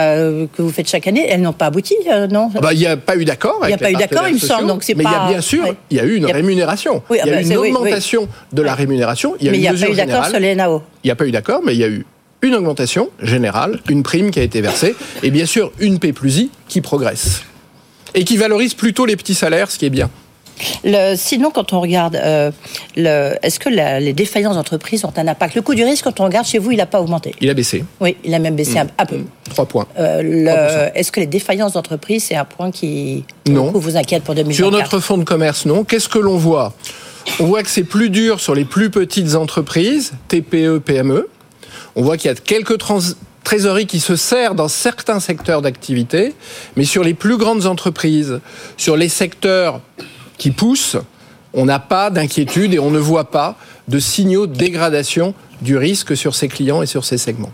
euh, 0.00 0.46
que 0.54 0.62
vous 0.62 0.70
faites 0.70 0.88
chaque 0.88 1.06
année, 1.06 1.26
elles 1.28 1.40
n'ont 1.40 1.52
pas 1.52 1.66
abouti, 1.66 1.94
euh, 2.10 2.26
non 2.26 2.50
Ah 2.54 2.60
bah, 2.60 2.72
il 2.72 2.78
n'y 2.78 2.86
a 2.86 2.96
pas 2.96 3.16
eu 3.16 3.24
d'accord. 3.24 3.58
Il 3.64 3.70
y 3.70 3.74
a 3.74 3.78
pas 3.78 3.90
eu 3.90 3.94
d'accord, 3.94 4.28
il 4.28 4.34
me 4.34 4.38
semble, 4.38 4.66
donc 4.66 4.82
c'est 4.84 4.94
Mais 4.94 5.04
il 5.04 5.10
y 5.10 5.14
a 5.14 5.28
bien 5.28 5.40
sûr, 5.40 5.64
ouais. 5.64 5.74
il 5.90 5.96
y 5.96 6.00
a 6.00 6.04
eu 6.04 6.16
une 6.16 6.26
a- 6.30 6.32
rémunération. 6.34 7.02
Oui, 7.08 7.18
il 7.22 7.26
y 7.26 7.30
ah 7.30 7.32
a 7.32 7.36
bah, 7.36 7.40
eu 7.40 7.42
une 7.42 7.48
c'est- 7.48 7.56
oui, 7.56 7.68
oui. 7.70 7.76
augmentation 7.76 8.28
de 8.52 8.62
la 8.62 8.74
rémunération. 8.74 9.34
Il 9.40 9.46
y 9.46 9.48
a 9.48 9.52
Mais 9.52 9.58
il 9.58 9.60
n'y 9.62 9.68
a 9.68 9.72
pas 9.72 9.88
eu 9.90 9.94
d'accord 9.94 10.26
sur 10.26 10.38
les 10.38 10.52
ENAO. 10.52 10.82
Il 11.02 11.06
n'y 11.08 11.10
a 11.12 11.16
pas 11.16 11.26
eu 11.26 11.30
d'accord, 11.30 11.60
mais 11.64 11.74
il 11.74 11.78
y 11.80 11.84
a 11.84 11.88
eu 11.88 12.04
une 12.42 12.54
augmentation 12.54 13.08
générale, 13.22 13.80
une 13.88 14.02
prime 14.02 14.30
qui 14.30 14.38
a 14.38 14.42
été 14.42 14.60
versée, 14.60 14.94
et 15.22 15.30
bien 15.30 15.46
sûr 15.46 15.72
une 15.80 15.98
P 15.98 16.12
plus 16.12 16.38
I 16.38 16.50
qui 16.68 16.80
progresse. 16.82 17.42
Et 18.14 18.24
qui 18.24 18.36
valorise 18.36 18.74
plutôt 18.74 19.04
les 19.06 19.16
petits 19.16 19.34
salaires, 19.34 19.70
ce 19.70 19.78
qui 19.78 19.86
est 19.86 19.90
bien. 19.90 20.10
Le- 20.84 21.14
sinon, 21.16 21.50
quand 21.50 21.72
on 21.72 21.80
regarde, 21.80 22.16
euh, 22.16 22.50
est-ce 22.96 23.58
que 23.58 23.68
la- 23.68 24.00
les 24.00 24.12
défaillances 24.12 24.56
d'entreprises 24.56 25.04
ont 25.04 25.12
un 25.16 25.28
impact? 25.28 25.54
Le 25.54 25.62
coût 25.62 25.74
du 25.74 25.84
risque, 25.84 26.04
quand 26.04 26.20
on 26.20 26.24
regarde 26.24 26.46
chez 26.46 26.58
vous, 26.58 26.70
il 26.70 26.78
n'a 26.78 26.86
pas 26.86 27.00
augmenté? 27.00 27.34
Il 27.40 27.50
a 27.50 27.54
baissé. 27.54 27.84
Oui, 28.00 28.16
il 28.24 28.32
a 28.34 28.38
même 28.38 28.56
baissé 28.56 28.78
un, 28.78 28.86
un 28.98 29.06
peu. 29.06 29.20
3 29.50 29.66
points. 29.66 29.86
Euh, 29.98 30.22
le- 30.22 30.46
3%. 30.46 30.92
Est-ce 30.94 31.12
que 31.12 31.20
les 31.20 31.26
défaillances 31.26 31.74
d'entreprises, 31.74 32.24
c'est 32.24 32.36
un 32.36 32.44
point 32.44 32.70
qui 32.70 33.24
Non. 33.48 33.70
vous 33.72 33.96
inquiète 33.96 34.22
pour 34.24 34.34
2024 34.34 34.56
Sur 34.56 34.70
notre 34.70 34.98
fonds 35.00 35.18
de 35.18 35.24
commerce, 35.24 35.66
non. 35.66 35.84
Qu'est-ce 35.84 36.08
que 36.08 36.18
l'on 36.18 36.36
voit? 36.36 36.72
On 37.40 37.44
voit 37.46 37.62
que 37.62 37.70
c'est 37.70 37.84
plus 37.84 38.08
dur 38.10 38.40
sur 38.40 38.54
les 38.54 38.64
plus 38.64 38.88
petites 38.90 39.34
entreprises, 39.34 40.12
TPE, 40.28 40.78
PME. 40.78 41.28
On 41.96 42.02
voit 42.02 42.16
qu'il 42.16 42.30
y 42.30 42.32
a 42.32 42.36
quelques 42.36 42.78
trans- 42.78 43.00
trésoreries 43.42 43.86
qui 43.86 44.00
se 44.00 44.16
serrent 44.16 44.54
dans 44.54 44.68
certains 44.68 45.20
secteurs 45.20 45.60
d'activité, 45.62 46.34
mais 46.76 46.84
sur 46.84 47.02
les 47.04 47.14
plus 47.14 47.36
grandes 47.36 47.66
entreprises, 47.66 48.40
sur 48.76 48.96
les 48.96 49.08
secteurs 49.08 49.80
qui 50.38 50.50
poussent, 50.50 50.96
on 51.54 51.64
n'a 51.64 51.78
pas 51.78 52.10
d'inquiétude 52.10 52.74
et 52.74 52.78
on 52.78 52.90
ne 52.90 52.98
voit 52.98 53.30
pas 53.30 53.56
de 53.88 53.98
signaux 53.98 54.46
de 54.46 54.54
dégradation 54.54 55.34
du 55.62 55.76
risque 55.76 56.16
sur 56.16 56.34
ces 56.34 56.48
clients 56.48 56.82
et 56.82 56.86
sur 56.86 57.04
ces 57.04 57.18
segments. 57.18 57.52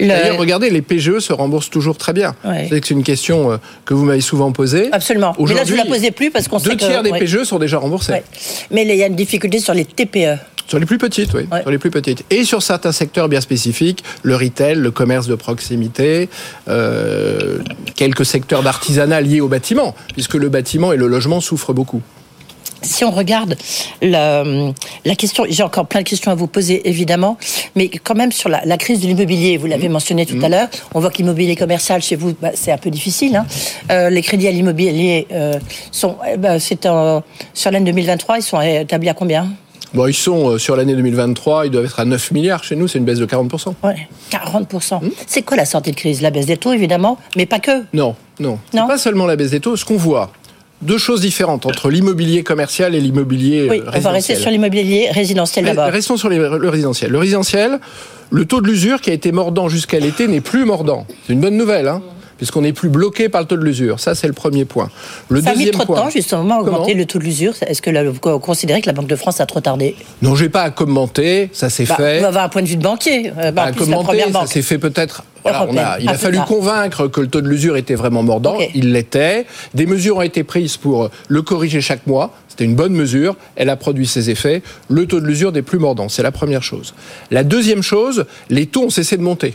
Le- 0.00 0.08
D'ailleurs, 0.08 0.38
regardez, 0.38 0.70
les 0.70 0.80
PGE 0.80 1.18
se 1.18 1.32
remboursent 1.34 1.68
toujours 1.68 1.98
très 1.98 2.14
bien. 2.14 2.34
Ouais. 2.42 2.68
C'est 2.70 2.90
une 2.90 3.02
question 3.02 3.52
euh, 3.52 3.56
que 3.84 3.92
vous 3.92 4.06
m'avez 4.06 4.22
souvent 4.22 4.50
posée. 4.50 4.88
Absolument. 4.92 5.34
Mais 5.38 5.52
là, 5.54 5.64
je 5.66 5.72
ne 5.72 5.76
la 5.76 5.84
posais 5.84 6.10
plus 6.10 6.30
parce 6.30 6.48
qu'on 6.48 6.58
sait 6.58 6.70
Deux 6.70 6.76
que... 6.76 6.84
tiers 6.86 7.02
des 7.02 7.10
ouais. 7.10 7.18
PGE 7.18 7.42
sont 7.42 7.58
déjà 7.58 7.76
remboursés. 7.78 8.12
Ouais. 8.12 8.24
Mais 8.70 8.86
il 8.86 8.94
y 8.96 9.02
a 9.02 9.06
une 9.06 9.14
difficulté 9.16 9.58
sur 9.60 9.74
les. 9.74 9.84
TPE. 9.84 10.38
Sur 10.68 10.78
les 10.78 10.86
plus 10.86 10.98
petites, 10.98 11.32
oui. 11.34 11.46
Ouais. 11.50 11.62
Sur 11.62 11.70
les 11.70 11.78
plus 11.78 11.90
petites. 11.90 12.24
Et 12.30 12.44
sur 12.44 12.62
certains 12.62 12.92
secteurs 12.92 13.28
bien 13.28 13.40
spécifiques, 13.40 14.04
le 14.22 14.36
retail, 14.36 14.76
le 14.76 14.90
commerce 14.90 15.26
de 15.26 15.34
proximité, 15.34 16.28
euh, 16.68 17.58
quelques 17.96 18.26
secteurs 18.26 18.62
d'artisanat 18.62 19.20
liés 19.22 19.40
au 19.40 19.48
bâtiment, 19.48 19.94
puisque 20.12 20.34
le 20.34 20.48
bâtiment 20.50 20.92
et 20.92 20.96
le 20.96 21.06
logement 21.08 21.40
souffrent 21.40 21.72
beaucoup. 21.72 22.02
Si 22.80 23.02
on 23.04 23.10
regarde 23.10 23.56
la, 24.02 24.44
la 25.04 25.14
question, 25.16 25.44
j'ai 25.48 25.64
encore 25.64 25.86
plein 25.88 26.02
de 26.02 26.06
questions 26.08 26.30
à 26.30 26.36
vous 26.36 26.46
poser 26.46 26.88
évidemment, 26.88 27.36
mais 27.74 27.88
quand 27.88 28.14
même 28.14 28.30
sur 28.30 28.48
la, 28.48 28.64
la 28.64 28.76
crise 28.76 29.00
de 29.00 29.06
l'immobilier, 29.08 29.56
vous 29.56 29.66
Mmh. 29.66 29.70
l'avez 29.70 29.88
mentionné 29.88 30.26
tout 30.26 30.38
à 30.42 30.48
l'heure, 30.48 30.68
on 30.94 31.00
voit 31.00 31.10
que 31.10 31.16
l'immobilier 31.18 31.56
commercial 31.56 32.00
chez 32.02 32.14
vous, 32.14 32.34
bah, 32.40 32.50
c'est 32.54 32.70
un 32.70 32.78
peu 32.78 32.90
difficile. 32.90 33.34
hein. 33.34 33.46
Euh, 33.90 34.10
les 34.10 34.22
crédits 34.22 34.46
à 34.46 34.52
l'immobilier 34.52 35.26
euh, 35.32 35.54
sont, 35.90 36.16
eh 36.32 36.36
ben, 36.36 36.60
c'est 36.60 36.86
en- 36.86 37.24
sur 37.52 37.70
l'année 37.72 37.86
2023, 37.90 38.36
ils 38.38 38.42
sont 38.42 38.60
établis 38.60 39.08
à 39.08 39.14
combien? 39.14 39.48
Bon, 39.94 40.06
ils 40.06 40.14
sont 40.14 40.50
euh, 40.50 40.58
sur 40.58 40.76
l'année 40.76 40.94
2023, 40.94 41.66
ils 41.66 41.70
doivent 41.70 41.86
être 41.86 41.98
à 42.00 42.04
9 42.04 42.30
milliards 42.32 42.62
chez 42.62 42.76
nous, 42.76 42.88
c'est 42.88 42.98
une 42.98 43.04
baisse 43.04 43.18
de 43.18 43.26
40%. 43.26 43.72
Ouais, 43.82 44.08
40%. 44.30 45.02
Mmh. 45.04 45.08
C'est 45.26 45.42
quoi 45.42 45.56
la 45.56 45.64
sortie 45.64 45.92
de 45.92 45.96
crise? 45.96 46.20
La 46.20 46.30
baisse 46.30 46.46
des 46.46 46.56
taux 46.58 46.72
évidemment, 46.72 47.18
mais 47.36 47.46
pas 47.46 47.58
que. 47.58 47.84
Non, 47.94 48.14
non. 48.38 48.58
Non? 48.74 48.86
pas 48.86 48.98
seulement 48.98 49.26
la 49.26 49.36
baisse 49.36 49.50
des 49.52 49.60
taux. 49.60 49.76
Ce 49.76 49.84
qu'on 49.86 49.96
voit, 49.96 50.30
deux 50.82 50.98
choses 50.98 51.22
différentes 51.22 51.64
entre 51.66 51.88
l'immobilier 51.90 52.42
commercial 52.42 52.94
et 52.94 53.00
l'immobilier 53.00 53.60
euh, 53.62 53.70
Oui, 53.70 53.80
on 53.80 53.84
va 53.84 53.90
rester 53.90 54.08
résidentiel. 54.34 54.38
sur 54.38 54.50
l'immobilier 54.50 55.08
résidentiel 55.10 55.64
d'abord. 55.64 55.86
Restons 55.90 56.16
sur 56.18 56.28
les- 56.28 56.36
le 56.38 56.68
résidentiel. 56.68 57.10
Le 57.10 57.18
résidentiel, 57.18 57.80
le 58.30 58.44
taux 58.44 58.60
de 58.60 58.66
l'usure 58.68 59.00
qui 59.00 59.08
a 59.10 59.14
été 59.14 59.32
mordant 59.32 59.68
jusqu'à 59.70 59.98
l'été 60.00 60.28
n'est 60.28 60.42
plus 60.42 60.64
mordant. 60.66 61.06
C'est 61.26 61.32
une 61.32 61.40
bonne 61.40 61.56
nouvelle, 61.56 61.88
hein, 61.88 62.02
puisqu'on 62.38 62.62
n'est 62.62 62.72
plus 62.72 62.88
bloqué 62.88 63.28
par 63.28 63.42
le 63.42 63.46
taux 63.46 63.56
de 63.56 63.64
l'usure. 63.64 64.00
Ça, 64.00 64.14
c'est 64.14 64.26
le 64.26 64.32
premier 64.32 64.64
point. 64.64 64.88
Le 65.28 65.42
Ça 65.42 65.50
a 65.50 65.52
mis 65.52 65.58
deuxième 65.58 65.74
trop 65.74 65.82
de 65.82 65.86
point. 65.88 65.96
temps 66.04 66.10
justement 66.10 66.56
à 66.58 66.60
augmenter 66.62 66.94
le 66.94 67.04
taux 67.04 67.18
de 67.18 67.24
l'usure. 67.24 67.52
Est-ce 67.66 67.82
que 67.82 67.90
vous 68.08 68.38
considérez 68.38 68.80
que 68.80 68.86
la 68.86 68.92
Banque 68.94 69.08
de 69.08 69.16
France 69.16 69.40
a 69.40 69.46
trop 69.46 69.60
tardé 69.60 69.94
Non, 70.22 70.34
j'ai 70.34 70.48
pas 70.48 70.62
à 70.62 70.70
commenter. 70.70 71.50
Ça 71.52 71.68
s'est 71.68 71.84
Bah, 71.84 71.96
fait. 71.96 72.18
On 72.18 72.22
va 72.22 72.28
avoir 72.28 72.44
un 72.44 72.48
point 72.48 72.62
de 72.62 72.68
vue 72.68 72.76
de 72.76 72.82
banquier. 72.82 73.30
Euh, 73.38 73.50
bah, 73.52 73.64
à 73.64 73.72
plus, 73.72 73.80
la 73.80 73.84
commenter. 73.96 74.04
première 74.06 74.32
Ça 74.32 74.46
s'est 74.46 74.62
fait 74.62 74.78
peut-être. 74.78 75.22
Voilà, 75.42 75.66
on 75.68 75.76
a, 75.76 75.80
Européenne. 75.82 75.96
il 76.00 76.08
a 76.08 76.12
Ah, 76.12 76.18
fallu 76.18 76.38
convaincre 76.46 77.06
que 77.08 77.20
le 77.20 77.28
taux 77.28 77.40
de 77.40 77.48
l'usure 77.48 77.76
était 77.76 77.94
vraiment 77.94 78.22
mordant. 78.22 78.56
Il 78.74 78.92
l'était. 78.92 79.46
Des 79.74 79.86
mesures 79.86 80.16
ont 80.18 80.22
été 80.22 80.42
prises 80.44 80.76
pour 80.76 81.10
le 81.28 81.42
corriger 81.42 81.80
chaque 81.80 82.06
mois. 82.06 82.32
C'était 82.48 82.64
une 82.64 82.74
bonne 82.74 82.92
mesure. 82.92 83.36
Elle 83.56 83.70
a 83.70 83.76
produit 83.76 84.06
ses 84.06 84.30
effets. 84.30 84.62
Le 84.88 85.06
taux 85.06 85.20
de 85.20 85.26
l'usure 85.26 85.52
n'est 85.52 85.62
plus 85.62 85.78
mordant. 85.78 86.08
C'est 86.08 86.22
la 86.24 86.32
première 86.32 86.62
chose. 86.62 86.92
La 87.30 87.44
deuxième 87.44 87.82
chose, 87.82 88.26
les 88.50 88.66
taux 88.66 88.84
ont 88.84 88.90
cessé 88.90 89.16
de 89.16 89.22
monter. 89.22 89.54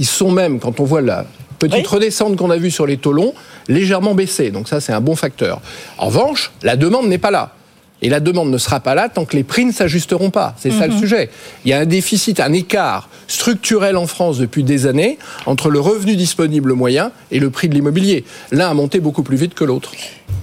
Ils 0.00 0.06
sont 0.06 0.30
même, 0.30 0.58
quand 0.60 0.80
on 0.80 0.84
voit 0.84 1.00
la, 1.00 1.24
Petite 1.58 1.86
redescente 1.86 2.36
qu'on 2.36 2.50
a 2.50 2.56
vue 2.56 2.70
sur 2.70 2.86
les 2.86 2.96
taux 2.96 3.12
longs, 3.12 3.34
légèrement 3.68 4.14
baissée. 4.14 4.50
Donc 4.50 4.68
ça, 4.68 4.80
c'est 4.80 4.92
un 4.92 5.00
bon 5.00 5.16
facteur. 5.16 5.60
En 5.98 6.06
revanche, 6.06 6.52
la 6.62 6.76
demande 6.76 7.08
n'est 7.08 7.18
pas 7.18 7.30
là. 7.30 7.52
Et 8.00 8.08
la 8.08 8.20
demande 8.20 8.50
ne 8.50 8.58
sera 8.58 8.78
pas 8.80 8.94
là 8.94 9.08
tant 9.08 9.24
que 9.24 9.34
les 9.36 9.42
prix 9.42 9.64
ne 9.64 9.72
s'ajusteront 9.72 10.30
pas. 10.30 10.54
C'est 10.56 10.70
ça 10.70 10.86
le 10.86 10.94
mhm. 10.94 11.00
sujet. 11.00 11.30
Il 11.64 11.70
y 11.70 11.72
a 11.72 11.80
un 11.80 11.86
déficit, 11.86 12.38
un 12.38 12.52
écart 12.52 13.08
structurel 13.26 13.96
en 13.96 14.06
France 14.06 14.38
depuis 14.38 14.62
des 14.62 14.86
années 14.86 15.18
entre 15.46 15.68
le 15.68 15.80
revenu 15.80 16.14
disponible 16.14 16.74
moyen 16.74 17.10
et 17.32 17.40
le 17.40 17.50
prix 17.50 17.68
de 17.68 17.74
l'immobilier. 17.74 18.24
L'un 18.52 18.70
a 18.70 18.74
monté 18.74 19.00
beaucoup 19.00 19.24
plus 19.24 19.36
vite 19.36 19.54
que 19.54 19.64
l'autre. 19.64 19.92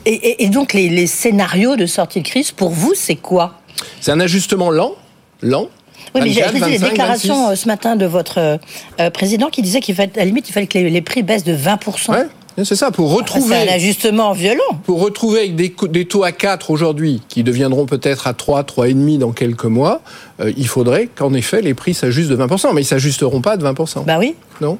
Et, 0.05 0.50
donc 0.50 0.74
les, 0.74 1.07
scénarios 1.07 1.77
de 1.77 1.86
sortie 1.86 2.22
de 2.22 2.27
crise, 2.27 2.51
pour 2.51 2.69
vous, 2.69 2.93
c'est 2.93 3.15
quoi? 3.15 3.60
C'est 4.01 4.12
un 4.12 4.19
ajustement 4.19 4.69
lent, 4.69 4.93
lent, 5.41 5.69
oui, 6.13 6.21
mais 6.23 6.29
j'ai 6.29 6.69
les 6.69 6.79
déclarations 6.79 7.49
euh, 7.49 7.55
ce 7.55 7.67
matin 7.67 7.95
de 7.95 8.05
votre 8.05 8.57
euh, 8.99 9.09
président 9.09 9.49
qui 9.49 9.61
disait 9.61 9.79
qu'il 9.79 9.95
fallait, 9.95 10.11
à 10.15 10.19
la 10.19 10.25
limite, 10.25 10.47
il 10.49 10.53
fallait 10.53 10.67
que 10.67 10.77
les, 10.77 11.01
prix 11.01 11.23
baissent 11.23 11.43
de 11.43 11.55
20%. 11.55 12.11
Ouais. 12.11 12.27
C'est 12.63 12.75
ça, 12.75 12.89
pour 12.89 13.13
retrouver. 13.13 13.53
C'est 13.53 13.69
un 13.69 13.73
ajustement 13.73 14.31
violent. 14.31 14.63
Pour 14.85 15.01
retrouver 15.01 15.39
avec 15.39 15.55
des, 15.55 15.75
des 15.89 16.05
taux 16.05 16.23
à 16.23 16.31
4 16.31 16.71
aujourd'hui, 16.71 17.21
qui 17.27 17.43
deviendront 17.43 17.85
peut-être 17.85 18.27
à 18.27 18.33
3, 18.33 18.63
3,5 18.63 19.17
dans 19.17 19.33
quelques 19.33 19.65
mois, 19.65 20.01
euh, 20.39 20.53
il 20.55 20.67
faudrait 20.67 21.09
qu'en 21.13 21.33
effet 21.33 21.61
les 21.61 21.73
prix 21.73 21.93
s'ajustent 21.93 22.29
de 22.29 22.37
20%. 22.37 22.73
Mais 22.73 22.81
ils 22.81 22.85
s'ajusteront 22.85 23.41
pas 23.41 23.57
de 23.57 23.65
20%. 23.65 24.05
Bah 24.05 24.17
oui. 24.19 24.35
Non 24.61 24.77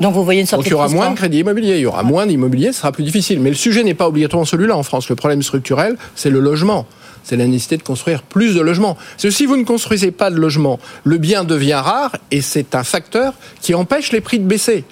donc 0.00 0.14
vous 0.14 0.24
voyez 0.24 0.40
une 0.40 0.46
sorte 0.46 0.62
Donc 0.62 0.66
il 0.66 0.70
y 0.70 0.74
aura 0.74 0.88
moins 0.88 1.10
de 1.10 1.14
crédit 1.14 1.40
immobilier, 1.40 1.76
il 1.76 1.82
y 1.82 1.86
aura 1.86 2.02
moins 2.02 2.26
d'immobilier, 2.26 2.72
ce 2.72 2.80
sera 2.80 2.90
plus 2.90 3.04
difficile. 3.04 3.38
Mais 3.38 3.50
le 3.50 3.54
sujet 3.54 3.84
n'est 3.84 3.94
pas 3.94 4.08
obligatoirement 4.08 4.46
celui-là 4.46 4.74
en 4.76 4.82
France. 4.82 5.10
Le 5.10 5.14
problème 5.14 5.42
structurel, 5.42 5.96
c'est 6.14 6.30
le 6.30 6.40
logement. 6.40 6.86
C'est 7.22 7.36
la 7.36 7.46
nécessité 7.46 7.76
de 7.76 7.82
construire 7.82 8.22
plus 8.22 8.54
de 8.54 8.60
logements. 8.60 8.96
si 9.18 9.46
vous 9.46 9.56
ne 9.56 9.64
construisez 9.64 10.10
pas 10.10 10.30
de 10.30 10.36
logements, 10.36 10.78
le 11.04 11.18
bien 11.18 11.44
devient 11.44 11.74
rare 11.74 12.16
et 12.30 12.40
c'est 12.40 12.74
un 12.74 12.84
facteur 12.84 13.34
qui 13.60 13.74
empêche 13.74 14.12
les 14.12 14.20
prix 14.20 14.38
de 14.38 14.44
baisser 14.44 14.84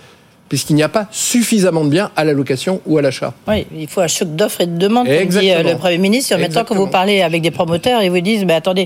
puisqu'il 0.49 0.77
n'y 0.77 0.83
a 0.83 0.89
pas 0.89 1.07
suffisamment 1.11 1.85
de 1.85 1.91
biens 1.91 2.11
à 2.17 2.25
la 2.25 2.33
location 2.33 2.81
ou 2.87 2.99
à 2.99 3.03
l'achat. 3.03 3.35
Oui, 3.47 3.67
il 3.77 3.87
faut 3.87 4.01
un 4.01 4.07
choc 4.07 4.35
d'offres 4.35 4.63
et 4.63 4.67
de 4.67 4.79
demandes, 4.79 5.07
comme 5.07 5.27
dit 5.27 5.51
euh, 5.51 5.63
le 5.63 5.77
Premier 5.77 5.99
ministre. 5.99 6.37
Maintenant 6.37 6.65
que 6.65 6.75
vous 6.75 6.87
parlez 6.87 7.23
avec 7.23 7.43
des 7.43 7.51
promoteurs, 7.51 8.03
ils 8.03 8.11
vous 8.11 8.21
disent, 8.21 8.45
mais 8.45 8.55
attendez, 8.55 8.85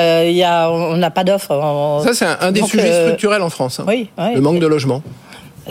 euh, 0.00 0.28
y 0.30 0.42
a, 0.42 0.70
on 0.70 0.96
n'a 0.96 1.10
pas 1.10 1.24
d'offres. 1.24 2.02
Ça, 2.04 2.14
c'est 2.14 2.24
un, 2.24 2.52
des 2.52 2.62
sujets 2.62 2.90
euh, 2.90 3.06
structurels 3.08 3.42
en 3.42 3.50
France. 3.50 3.80
Hein. 3.80 3.84
oui, 3.86 4.08
le 4.34 4.40
manque 4.40 4.58
de 4.58 4.66
logement. 4.66 5.02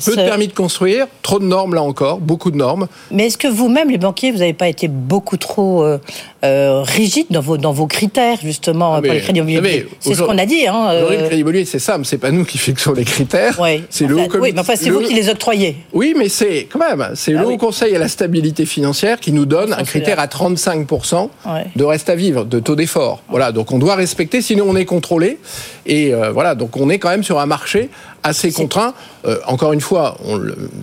Peu 0.05 0.15
de 0.15 0.21
permis 0.21 0.47
de 0.47 0.53
construire, 0.53 1.07
trop 1.21 1.39
de 1.39 1.45
normes 1.45 1.75
là 1.75 1.83
encore, 1.83 2.19
beaucoup 2.19 2.51
de 2.51 2.57
normes. 2.57 2.87
Mais 3.11 3.27
est-ce 3.27 3.37
que 3.37 3.47
vous-même, 3.47 3.89
les 3.89 3.97
banquiers, 3.97 4.31
vous 4.31 4.39
n'avez 4.39 4.53
pas 4.53 4.67
été 4.67 4.87
beaucoup 4.87 5.37
trop 5.37 5.83
euh, 5.83 5.99
euh 6.43 6.81
rigide 6.81 7.27
dans 7.29 7.41
vos, 7.41 7.57
dans 7.57 7.73
vos 7.73 7.87
critères, 7.87 8.37
justement, 8.41 8.95
ah, 8.95 9.01
pour 9.01 9.13
les 9.13 9.19
crédits 9.19 9.39
immobiliers 9.39 9.87
C'est 9.99 10.15
ce 10.15 10.21
qu'on 10.21 10.37
a 10.37 10.45
dit. 10.45 10.67
Hein, 10.67 10.89
euh... 10.91 11.09
Le 11.09 11.27
crédit 11.27 11.41
immobilier, 11.41 11.65
c'est 11.65 11.79
ça, 11.79 11.97
mais 11.97 12.03
c'est 12.03 12.17
pas 12.17 12.31
nous 12.31 12.45
qui 12.45 12.57
fixons 12.57 12.93
les 12.93 13.05
critères. 13.05 13.57
Oui, 13.59 13.83
c'est 13.89 14.07
le 14.07 14.15
Oui, 14.15 14.51
mais 14.53 14.59
enfin, 14.59 14.73
c'est 14.75 14.89
vous 14.89 15.01
qui 15.01 15.13
les 15.13 15.29
octroyez. 15.29 15.77
Oui, 15.93 16.13
mais 16.17 16.29
c'est 16.29 16.67
quand 16.71 16.79
même, 16.79 17.11
c'est 17.15 17.35
ah, 17.35 17.41
le 17.41 17.47
Haut 17.47 17.57
Conseil 17.57 17.95
à 17.95 17.99
la 17.99 18.07
stabilité 18.07 18.65
financière 18.65 19.19
qui 19.19 19.31
nous 19.31 19.45
donne 19.45 19.73
un 19.73 19.83
critère 19.83 20.19
à 20.19 20.27
35% 20.27 21.29
de 21.75 21.83
reste 21.83 22.09
à 22.09 22.15
vivre, 22.15 22.45
de 22.45 22.59
taux 22.59 22.75
d'effort. 22.75 23.23
Voilà, 23.29 23.51
donc 23.51 23.71
on 23.71 23.79
doit 23.79 23.95
respecter, 23.95 24.41
sinon 24.41 24.65
on 24.67 24.75
est 24.75 24.85
contrôlé. 24.85 25.39
Et 25.85 26.13
euh, 26.13 26.31
voilà, 26.31 26.55
donc 26.55 26.77
on 26.77 26.89
est 26.89 26.99
quand 26.99 27.09
même 27.09 27.23
sur 27.23 27.39
un 27.39 27.45
marché 27.45 27.89
assez 28.23 28.51
contraint. 28.51 28.93
Euh, 29.25 29.39
encore 29.45 29.73
une 29.73 29.81
fois, 29.81 30.17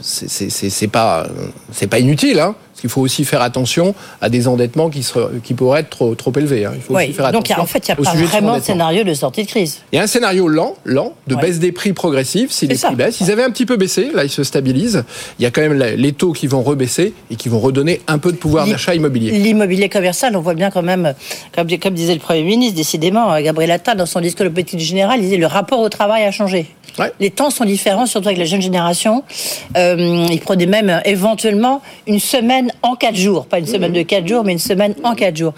c'est 0.03 0.89
pas 0.89 1.27
c'est 1.73 1.87
pas 1.87 1.99
inutile. 1.99 2.41
Hein, 2.41 2.55
parce 2.79 2.83
qu'il 2.83 2.91
faut 2.91 3.01
aussi 3.01 3.25
faire 3.25 3.43
attention 3.43 3.93
à 4.21 4.29
des 4.29 4.47
endettements 4.47 4.89
qui, 4.89 5.05
qui 5.43 5.55
pourraient 5.55 5.81
être 5.81 5.91
trop, 5.91 6.15
trop 6.15 6.33
élevés. 6.37 6.65
Hein. 6.65 6.73
Il 6.77 6.81
faut 6.81 6.95
aussi 6.95 7.13
faire 7.13 7.33
donc 7.33 7.51
en 7.59 7.67
fait, 7.67 7.89
il 7.89 7.91
n'y 7.91 8.09
a 8.09 8.13
pas 8.13 8.17
vraiment 8.17 8.57
de 8.57 8.63
scénario 8.63 9.03
de 9.03 9.15
sortie 9.15 9.43
de 9.43 9.49
crise. 9.49 9.81
Il 9.93 9.97
y 9.97 9.99
a 9.99 10.03
un 10.05 10.07
scénario 10.07 10.47
lent, 10.47 10.77
lent, 10.85 11.15
de 11.27 11.35
baisse 11.35 11.59
des 11.59 11.73
prix 11.73 11.93
progressifs 11.93 12.53
si 12.53 12.69
les 12.69 12.77
prix 12.77 12.95
baissent. 12.95 13.21
Ils 13.21 13.33
avaient 13.33 13.43
un 13.43 13.51
petit 13.51 13.67
peu 13.67 13.77
baissé, 13.77 14.11
là 14.15 14.23
ils 14.23 14.31
se 14.31 14.45
stabilisent. 14.45 15.03
Il 15.41 15.43
y 15.43 15.47
a 15.47 15.51
quand 15.51 15.61
même 15.61 15.75
les 15.75 16.13
taux 16.13 16.33
qui 16.33 16.47
vont 16.47 16.63
rebaisser 16.63 17.15
et 17.33 17.37
qui 17.37 17.49
vont 17.49 17.59
redonner 17.59 18.01
un 18.07 18.19
peu 18.19 18.31
de 18.31 18.37
pouvoir 18.37 18.69
d'achat 18.69 18.95
immobilier. 18.95 19.33
L'immobilier 19.33 19.89
commercial, 19.89 20.37
on 20.37 20.41
voit 20.41 20.55
bien 20.55 20.71
quand 20.71 20.83
même, 20.83 21.15
comme, 21.53 21.67
comme 21.79 21.95
disait 21.95 22.15
le 22.15 22.21
Premier 22.21 22.45
ministre, 22.45 22.77
décidément, 22.77 23.33
euh, 23.33 23.41
Gabriel 23.41 23.73
Attal, 23.73 23.97
dans 23.97 24.07
son 24.07 24.21
discours 24.21 24.45
de 24.45 24.51
politique 24.51 24.79
générale, 24.79 25.19
il 25.19 25.23
disait 25.23 25.37
le 25.37 25.47
rapport 25.47 25.81
au 25.81 25.89
travail 25.89 26.23
a 26.23 26.31
changé. 26.31 26.67
Les 27.21 27.31
temps 27.31 27.51
sont 27.51 27.65
différents, 27.65 28.07
surtout 28.07 28.29
avec 28.29 28.39
la 28.39 28.45
jeune 28.45 28.63
génération. 28.63 29.23
Euh, 29.77 30.27
il 30.31 30.41
prenait 30.41 30.67
même 30.67 31.01
éventuellement 31.05 31.81
une 32.07 32.19
semaine 32.19 32.68
en 32.83 32.97
quatre 32.97 33.17
jours. 33.17 33.47
Pas 33.47 33.59
une 33.59 33.67
semaine 33.67 33.93
de 33.93 34.03
quatre 34.03 34.27
jours, 34.27 34.45
mais 34.45 34.53
une 34.53 34.59
semaine 34.59 34.95
en 35.05 35.15
quatre 35.15 35.37
jours. 35.37 35.55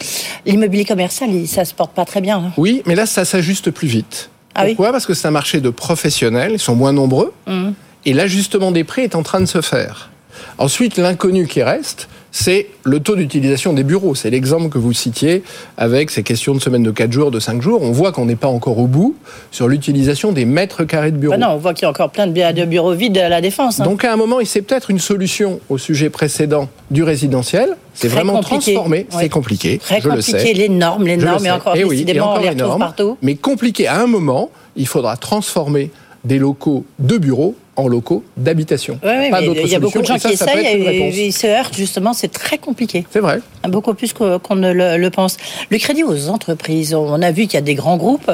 L'immobilier 0.47 0.85
commercial, 0.85 1.31
ça 1.47 1.65
se 1.65 1.75
porte 1.75 1.93
pas 1.93 2.05
très 2.05 2.21
bien. 2.21 2.39
Hein. 2.39 2.53
Oui, 2.57 2.83
mais 2.87 2.95
là, 2.95 3.07
ça 3.07 3.25
s'ajuste 3.25 3.71
plus 3.71 3.89
vite. 3.89 4.31
Ah 4.55 4.65
Pourquoi? 4.67 4.93
Parce 4.93 5.07
que 5.07 5.15
c'est 5.15 5.29
un 5.29 5.33
marché 5.33 5.61
de 5.61 5.71
professionnels, 5.71 6.53
ils 6.55 6.59
sont 6.59 6.75
moins 6.75 6.93
nombreux, 6.93 7.33
mmh. 7.47 7.71
et 8.07 8.13
l'ajustement 8.13 8.73
des 8.73 8.85
prix 8.85 9.03
est 9.03 9.15
en 9.15 9.23
train 9.23 9.41
de 9.41 9.47
se 9.47 9.61
faire. 9.61 10.11
Ensuite, 10.59 10.97
l'inconnu 10.97 11.47
qui 11.47 11.63
reste, 11.63 12.09
c'est 12.33 12.69
le 12.85 13.01
taux 13.01 13.17
d'utilisation 13.17 13.73
des 13.73 13.83
bureaux. 13.83 14.15
C'est 14.15 14.31
l'exemple 14.31 14.69
que 14.69 14.79
vous 14.79 14.93
citiez 14.93 15.43
avec 15.77 16.11
ces 16.11 16.23
questions 16.23 16.55
de 16.55 16.61
semaine 16.61 16.83
de 16.83 16.91
4 16.91 17.13
jours, 17.13 17.31
de 17.31 17.41
5 17.41 17.61
jours. 17.61 17.83
On 17.83 17.93
voit 17.93 18.13
qu'on 18.13 18.27
n'est 18.27 18.37
pas 18.37 18.49
encore 18.49 18.79
au 18.79 18.87
bout 18.87 19.17
sur 19.51 19.69
l'utilisation 19.69 20.33
des 20.33 20.45
mètres 20.45 20.85
carrés 20.85 21.11
de 21.11 21.17
bureaux. 21.17 21.33
Bah 21.33 21.39
non, 21.39 21.55
on 21.55 21.59
voit 21.59 21.75
qu'il 21.75 21.83
y 21.83 21.87
a 21.87 21.91
encore 21.91 22.11
plein 22.11 22.27
de 22.27 22.65
bureaux 22.65 22.95
vides 22.95 23.19
à 23.19 23.29
la 23.29 23.41
défense. 23.41 23.81
Hein. 23.81 23.85
Donc 23.85 24.05
à 24.05 24.13
un 24.13 24.17
moment, 24.17 24.39
c'est 24.45 24.63
peut-être 24.63 24.91
une 24.91 24.99
solution 24.99 25.61
au 25.69 25.79
sujet 25.79 26.11
précédent 26.11 26.69
du 26.91 27.03
résidentiel. 27.03 27.77
C'est 27.95 28.09
vraiment 28.09 28.41
transformé. 28.41 29.07
C'est 29.11 29.29
compliqué. 29.29 29.79
Très 29.79 30.01
je 30.01 30.09
compliqué. 30.09 30.33
Le 30.33 30.39
sais. 30.39 30.53
Les 30.53 30.69
normes, 30.69 31.07
les 31.07 31.17
normes, 31.17 31.45
et 31.45 31.51
encore, 31.51 31.77
et 31.77 31.85
oui, 31.85 32.05
et 32.07 32.21
encore 32.21 32.39
on 32.39 32.43
les, 32.43 32.51
retrouve 32.51 32.79
partout. 32.79 33.19
Mais 33.23 33.35
compliqué. 33.35 33.87
À 33.87 34.01
un 34.01 34.07
moment, 34.07 34.51
il 34.77 34.87
faudra 34.87 35.17
transformer 35.17 35.91
des 36.25 36.39
locaux 36.39 36.85
de 36.99 37.17
bureaux 37.19 37.55
en 37.81 37.89
locaux 37.89 38.25
d'habitation. 38.37 38.99
il 39.05 39.69
y 39.69 39.75
a 39.75 39.81
beaucoup 39.81 40.01
de 40.01 40.07
gens 40.07 40.19
qui 40.19 40.29
essayent 40.29 40.67
et 40.67 41.27
ils 41.27 41.33
se 41.33 41.47
heurtent 41.47 41.77
justement, 41.77 42.13
c'est 42.13 42.33
très 42.33 42.59
compliqué. 42.59 43.05
C'est 43.11 43.21
vrai. 43.21 43.41
Beaucoup 43.69 43.95
plus 43.95 44.13
qu'on 44.13 44.57
ne 44.57 44.73
le, 44.73 45.11
pense. 45.11 45.37
Le 45.71 45.79
crédit 45.79 46.05
aux 46.05 46.29
entreprises, 46.29 46.95
on 46.95 47.21
a 47.21 47.31
vu 47.31 47.43
qu'il 47.43 47.55
y 47.55 47.57
a 47.57 47.63
des 47.63 47.75
grands 47.75 47.97
groupes 47.97 48.31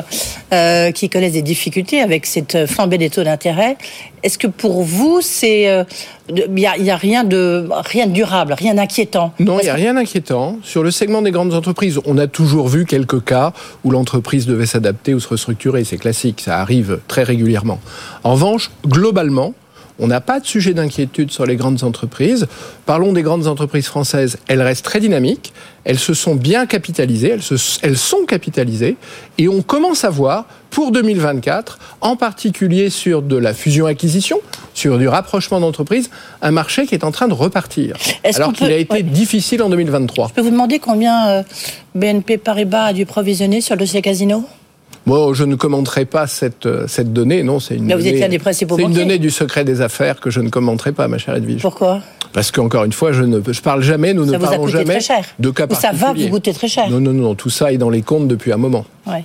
euh, 0.52 0.90
qui 0.92 1.08
connaissent 1.08 1.32
des 1.32 1.42
difficultés 1.42 2.00
avec 2.00 2.26
cette 2.26 2.66
flambée 2.66 2.98
des 2.98 3.10
taux 3.10 3.24
d'intérêt. 3.24 3.76
Est-ce 4.22 4.38
que 4.38 4.46
pour 4.46 4.82
vous, 4.82 5.20
c'est 5.20 5.68
euh, 5.68 5.84
il 6.28 6.50
n'y 6.50 6.66
a, 6.66 6.96
rien 6.96 7.22
de 7.22 7.68
rien 7.70 8.06
de 8.06 8.12
durable, 8.12 8.54
rien 8.54 8.74
d'inquiétant? 8.74 9.32
Non, 9.38 9.58
il 9.60 9.64
n'y 9.64 9.68
a 9.68 9.74
rien 9.74 9.94
d'inquiétant. 9.94 10.58
Sur 10.62 10.82
le 10.82 10.90
segment 10.90 11.22
des 11.22 11.30
grandes 11.30 11.54
entreprises, 11.54 12.00
on 12.06 12.18
a 12.18 12.26
toujours 12.26 12.68
vu 12.68 12.86
quelques 12.86 13.22
cas 13.24 13.52
où 13.84 13.90
l'entreprise 13.90 14.46
devait 14.46 14.66
s'adapter 14.66 15.14
ou 15.14 15.20
se 15.20 15.28
restructurer. 15.28 15.84
C'est 15.84 15.98
classique, 15.98 16.40
ça 16.40 16.58
arrive 16.58 17.00
très 17.08 17.22
régulièrement. 17.22 17.80
En 18.24 18.32
revanche, 18.32 18.70
globalement, 18.86 19.54
on 19.98 20.06
n'a 20.06 20.20
pas 20.20 20.40
de 20.40 20.46
sujet 20.46 20.74
d'inquiétude 20.74 21.30
sur 21.30 21.46
les 21.46 21.56
grandes 21.56 21.82
entreprises. 21.82 22.46
Parlons 22.84 23.12
des 23.12 23.22
grandes 23.22 23.46
entreprises 23.46 23.86
françaises. 23.86 24.38
Elles 24.48 24.62
restent 24.62 24.84
très 24.84 25.00
dynamiques. 25.00 25.52
Elles 25.84 25.98
se 25.98 26.14
sont 26.14 26.34
bien 26.34 26.66
capitalisées. 26.66 27.30
Elles, 27.30 27.42
se, 27.42 27.54
elles 27.82 27.96
sont 27.96 28.26
capitalisées. 28.26 28.96
Et 29.38 29.48
on 29.48 29.62
commence 29.62 30.04
à 30.04 30.10
voir, 30.10 30.46
pour 30.70 30.92
2024, 30.92 31.78
en 32.02 32.16
particulier 32.16 32.90
sur 32.90 33.22
de 33.22 33.36
la 33.36 33.54
fusion-acquisition, 33.54 34.40
sur 34.74 34.98
du 34.98 35.08
rapprochement 35.08 35.60
d'entreprises, 35.60 36.10
un 36.42 36.50
marché 36.50 36.86
qui 36.86 36.94
est 36.94 37.04
en 37.04 37.12
train 37.12 37.28
de 37.28 37.34
repartir. 37.34 37.96
Alors 38.34 38.52
qu'il 38.52 38.66
a 38.66 38.76
été 38.76 39.02
difficile 39.02 39.62
en 39.62 39.70
2023. 39.70 40.28
Je 40.28 40.34
peux 40.34 40.42
vous 40.42 40.50
demander 40.50 40.78
combien 40.78 41.28
euh, 41.28 41.42
BNP 41.94 42.36
Paribas 42.36 42.84
a 42.84 42.92
dû 42.92 43.06
provisionner 43.06 43.60
sur 43.60 43.74
le 43.74 43.80
dossier 43.80 44.02
Casino? 44.02 44.44
Moi, 45.06 45.32
je 45.34 45.44
ne 45.44 45.54
commenterai 45.54 46.04
pas 46.04 46.26
cette, 46.26 46.66
euh, 46.66 46.86
cette 46.88 47.12
donnée. 47.12 47.44
Non, 47.44 47.60
c'est 47.60 47.76
une, 47.76 47.86
donnée, 47.86 48.38
une 48.78 48.92
donnée 48.92 49.18
du 49.18 49.30
secret 49.30 49.64
des 49.64 49.80
affaires 49.80 50.20
que 50.20 50.30
je 50.30 50.40
ne 50.40 50.48
commenterai 50.48 50.90
pas, 50.90 51.06
ma 51.06 51.18
chère 51.18 51.36
Edwige. 51.36 51.62
Pourquoi? 51.62 52.02
Parce 52.32 52.50
qu'encore 52.50 52.84
une 52.84 52.92
fois, 52.92 53.12
je 53.12 53.22
ne 53.22 53.40
je 53.50 53.62
parle 53.62 53.82
jamais, 53.82 54.12
nous 54.12 54.26
ne 54.26 54.36
parlons 54.36 54.66
jamais 54.66 54.98
de 55.38 55.50
cas. 55.50 55.66
Ça 55.74 55.92
va 55.92 56.12
vous 56.12 56.28
coûter 56.28 56.52
très 56.52 56.68
cher. 56.68 56.90
Non, 56.90 57.00
non, 57.00 57.12
non, 57.12 57.34
tout 57.36 57.50
ça 57.50 57.72
est 57.72 57.78
dans 57.78 57.88
les 57.88 58.02
comptes 58.02 58.28
depuis 58.28 58.52
un 58.52 58.56
moment. 58.56 58.84
Ouais. 59.06 59.24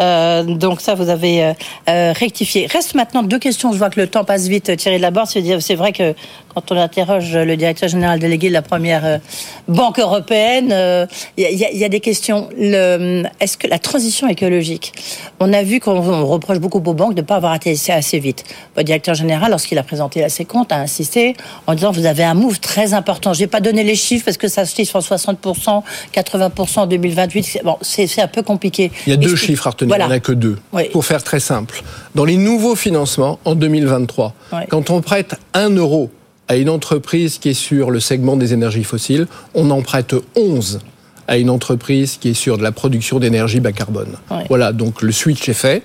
Euh, 0.00 0.42
donc 0.42 0.80
ça, 0.80 0.94
vous 0.94 1.08
avez 1.08 1.42
euh, 1.42 1.52
euh, 1.88 2.12
rectifié. 2.12 2.66
Reste 2.66 2.94
maintenant 2.94 3.22
deux 3.22 3.38
questions. 3.38 3.72
Je 3.72 3.78
vois 3.78 3.88
que 3.88 4.00
le 4.00 4.06
temps 4.06 4.24
passe 4.24 4.48
vite. 4.48 4.76
Thierry 4.76 4.98
Laborde, 4.98 5.28
c'est 5.28 5.74
vrai 5.74 5.92
que 5.92 6.14
quand 6.54 6.70
on 6.70 6.76
interroge 6.76 7.34
le 7.34 7.56
directeur 7.56 7.88
général 7.88 8.18
délégué 8.18 8.48
de 8.48 8.52
la 8.52 8.62
première 8.62 9.20
banque 9.66 9.98
européenne, 9.98 11.08
il 11.36 11.44
y, 11.50 11.84
a 11.84 11.88
des 11.88 12.00
questions. 12.00 12.48
Est-ce 12.60 13.56
que 13.56 13.66
la 13.66 13.80
transition 13.80 14.28
écologique, 14.28 14.92
on 15.40 15.52
a 15.52 15.64
vu 15.64 15.80
qu'on 15.80 16.24
reproche 16.24 16.58
beaucoup 16.58 16.78
aux 16.78 16.94
banques 16.94 17.14
de 17.14 17.22
ne 17.22 17.26
pas 17.26 17.36
avoir 17.36 17.56
été 17.56 17.76
assez 17.88 18.20
vite. 18.20 18.44
Le 18.76 18.84
directeur 18.84 19.16
général, 19.16 19.50
lorsqu'il 19.50 19.78
a 19.78 19.82
présenté 19.82 20.28
ses 20.28 20.44
comptes, 20.44 20.70
a 20.70 20.76
insisté 20.76 21.34
en 21.66 21.74
disant 21.74 21.90
vous 21.90 22.06
avez 22.06 22.22
un 22.22 22.34
move 22.34 22.60
très 22.60 22.94
important. 22.94 23.32
Je 23.32 23.40
n'ai 23.40 23.46
pas 23.48 23.60
donné 23.60 23.82
les 23.82 23.96
chiffres 23.96 24.24
parce 24.24 24.36
que 24.36 24.46
ça 24.46 24.64
se 24.64 24.76
chiffre 24.76 24.94
en 24.94 25.00
60%, 25.00 25.82
80% 26.14 26.78
en 26.78 26.86
2028. 26.86 27.60
Bon, 27.64 27.78
c'est 27.80 28.20
un 28.20 28.28
peu 28.28 28.42
compliqué. 28.42 28.92
A 29.14 29.28
deux 29.28 29.36
chiffres 29.36 29.66
à 29.66 29.70
retenir, 29.70 29.96
il 29.96 29.98
n'y 29.98 30.04
en 30.04 30.10
a 30.10 30.20
que 30.20 30.32
deux. 30.32 30.56
Pour 30.92 31.04
faire 31.04 31.22
très 31.22 31.40
simple, 31.40 31.82
dans 32.14 32.24
les 32.24 32.36
nouveaux 32.36 32.76
financements 32.76 33.38
en 33.44 33.54
2023, 33.54 34.34
quand 34.68 34.90
on 34.90 35.00
prête 35.00 35.36
un 35.54 35.70
euro 35.70 36.10
à 36.48 36.56
une 36.56 36.68
entreprise 36.68 37.38
qui 37.38 37.50
est 37.50 37.54
sur 37.54 37.90
le 37.90 38.00
segment 38.00 38.36
des 38.36 38.52
énergies 38.52 38.84
fossiles, 38.84 39.26
on 39.54 39.70
en 39.70 39.82
prête 39.82 40.14
11 40.36 40.80
à 41.26 41.38
une 41.38 41.48
entreprise 41.48 42.18
qui 42.20 42.30
est 42.30 42.34
sur 42.34 42.58
de 42.58 42.62
la 42.62 42.72
production 42.72 43.18
d'énergie 43.18 43.60
bas 43.60 43.72
carbone. 43.72 44.16
Voilà, 44.48 44.72
donc 44.72 45.00
le 45.02 45.12
switch 45.12 45.48
est 45.48 45.54
fait. 45.54 45.82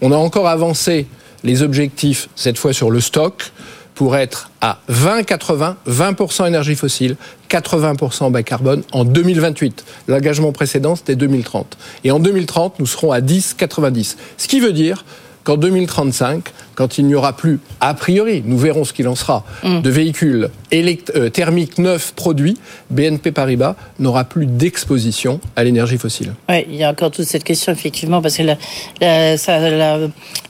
On 0.00 0.12
a 0.12 0.16
encore 0.16 0.48
avancé 0.48 1.06
les 1.44 1.62
objectifs, 1.62 2.28
cette 2.34 2.58
fois 2.58 2.72
sur 2.72 2.90
le 2.90 3.00
stock, 3.00 3.52
pour 4.00 4.16
être 4.16 4.48
à 4.62 4.78
20-80, 4.90 5.74
20%, 5.86 6.46
énergie 6.46 6.74
fossile, 6.74 7.16
80% 7.50 8.32
bas 8.32 8.42
carbone 8.42 8.82
en 8.92 9.04
2028. 9.04 9.84
L'engagement 10.08 10.52
précédent, 10.52 10.96
c'était 10.96 11.16
2030. 11.16 11.76
Et 12.04 12.10
en 12.10 12.18
2030, 12.18 12.78
nous 12.78 12.86
serons 12.86 13.12
à 13.12 13.20
10-90. 13.20 14.16
Ce 14.38 14.48
qui 14.48 14.58
veut 14.58 14.72
dire 14.72 15.04
qu'en 15.44 15.58
2035, 15.58 16.44
quand 16.80 16.96
il 16.96 17.04
n'y 17.04 17.14
aura 17.14 17.34
plus, 17.34 17.60
a 17.80 17.92
priori, 17.92 18.42
nous 18.46 18.56
verrons 18.56 18.84
ce 18.84 18.94
qu'il 18.94 19.06
en 19.06 19.14
sera, 19.14 19.44
mm. 19.62 19.82
de 19.82 19.90
véhicules 19.90 20.48
euh, 20.72 21.28
thermiques 21.28 21.76
neufs 21.76 22.12
produits, 22.12 22.56
BNP 22.88 23.32
Paribas 23.32 23.76
n'aura 23.98 24.24
plus 24.24 24.46
d'exposition 24.46 25.40
à 25.56 25.64
l'énergie 25.64 25.98
fossile. 25.98 26.32
Oui, 26.48 26.64
il 26.70 26.76
y 26.76 26.84
a 26.84 26.90
encore 26.90 27.10
toute 27.10 27.26
cette 27.26 27.44
question, 27.44 27.70
effectivement, 27.70 28.22
parce 28.22 28.38
que 28.38 28.44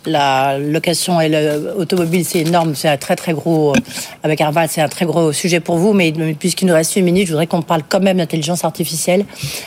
la, 0.07 0.59
location 0.59 1.21
et 1.21 1.29
l'automobile, 1.29 2.25
c'est 2.25 2.43
énorme, 2.43 2.77
c'est 2.77 2.89
un 2.89 2.97
très 2.97 3.17
très 3.17 3.33
gros, 3.33 3.73
euh, 3.73 3.81
avec 4.23 4.41
Arval, 4.41 4.69
c'est 4.71 4.83
un 4.83 4.89
très 4.89 5.07
gros 5.07 5.33
sujet 5.33 5.59
pour 5.59 5.79
vous, 5.79 5.95
mais 5.95 6.13
puisqu'il 6.39 6.67
nous 6.67 6.75
reste 6.75 6.95
une 6.95 7.07
minute, 7.07 7.27
je 7.27 7.33
voudrais 7.33 7.49
qu'on 7.49 7.63
parle 7.63 7.83
quand 7.89 8.01
même 8.01 8.19
d'intelligence 8.19 8.65
artificielle, 8.65 9.25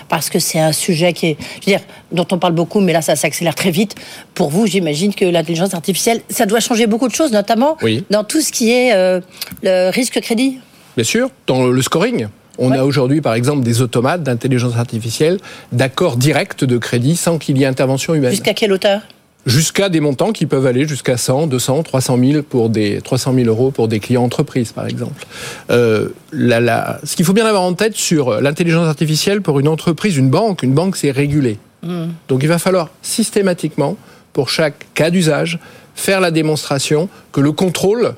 parce 0.08 0.29
que 0.29 0.39
c'est 0.39 0.62
un 0.62 0.72
sujet 0.72 1.12
qui 1.12 1.27
est, 1.27 1.38
je 1.39 1.72
veux 1.72 1.77
dire, 1.77 1.82
dont 2.13 2.27
on 2.32 2.38
parle 2.38 2.53
beaucoup, 2.53 2.79
mais 2.79 2.93
là, 2.93 3.01
ça 3.01 3.17
s'accélère 3.17 3.55
très 3.55 3.72
vite. 3.72 3.96
Pour 4.34 4.50
vous, 4.50 4.65
j'imagine 4.65 5.13
que 5.13 5.25
l'intelligence 5.25 5.74
artificielle, 5.74 6.22
ça 6.29 6.46
doit 6.46 6.52
doit 6.53 6.60
changer 6.60 6.88
beaucoup 6.88 7.07
de 7.07 7.15
choses, 7.15 7.31
notamment 7.31 7.77
dans 8.10 8.24
tout 8.24 8.41
ce 8.41 8.51
qui 8.51 8.72
est 8.72 8.93
euh, 8.93 9.19
le 9.63 9.89
risque 9.89 10.19
crédit. 10.22 10.60
Bien 10.95 11.03
sûr, 11.03 11.29
dans 11.48 11.67
le 11.67 11.81
scoring. 11.81 12.27
On 12.60 12.72
a 12.72 12.83
aujourd'hui, 12.83 13.19
par 13.19 13.33
exemple, 13.33 13.63
des 13.63 13.81
automates 13.81 14.22
d'intelligence 14.22 14.75
artificielle, 14.75 15.39
d'accords 15.72 16.17
directs 16.17 16.63
de 16.63 16.77
crédit 16.77 17.15
sans 17.15 17.39
qu'il 17.39 17.57
y 17.57 17.63
ait 17.63 17.65
intervention 17.65 18.13
humaine. 18.13 18.29
Jusqu'à 18.29 18.53
quelle 18.53 18.72
hauteur? 18.72 19.01
Jusqu'à 19.48 19.89
des 19.89 20.00
montants 20.00 20.31
qui 20.31 20.45
peuvent 20.45 20.67
aller 20.67 20.88
jusqu'à 20.88 21.17
100, 21.17 21.48
200, 21.48 21.83
300 21.83 22.17
000 22.17 22.43
pour 22.43 22.69
des 22.69 23.01
300 23.01 23.33
000 23.33 23.48
euros 23.48 23.72
pour 23.72 23.88
des 23.88 24.00
clients 24.00 24.24
entreprises, 24.24 24.72
par 24.72 24.88
exemple. 24.88 25.25
Euh, 25.72 26.10
ce 26.31 27.15
qu'il 27.15 27.25
faut 27.25 27.33
bien 27.33 27.45
avoir 27.45 27.63
en 27.63 27.74
tête 27.74 27.95
sur 27.95 28.39
l'intelligence 28.39 28.88
artificielle 28.88 29.41
pour 29.41 29.60
une 29.60 29.67
entreprise, 29.67 30.15
une 30.15 30.29
banque, 30.29 30.62
une 30.62 30.74
banque 30.74 30.95
c'est 30.95 31.12
régulé. 31.12 31.57
Hmm. 31.81 32.12
Donc 32.29 32.43
il 32.43 32.48
va 32.48 32.60
falloir 32.60 32.89
systématiquement, 33.01 33.98
pour 34.33 34.49
chaque 34.49 34.93
cas 34.93 35.09
d'usage, 35.09 35.59
faire 35.95 36.19
la 36.19 36.31
démonstration 36.31 37.07
que 37.31 37.41
le 37.41 37.51
contrôle 37.51 38.15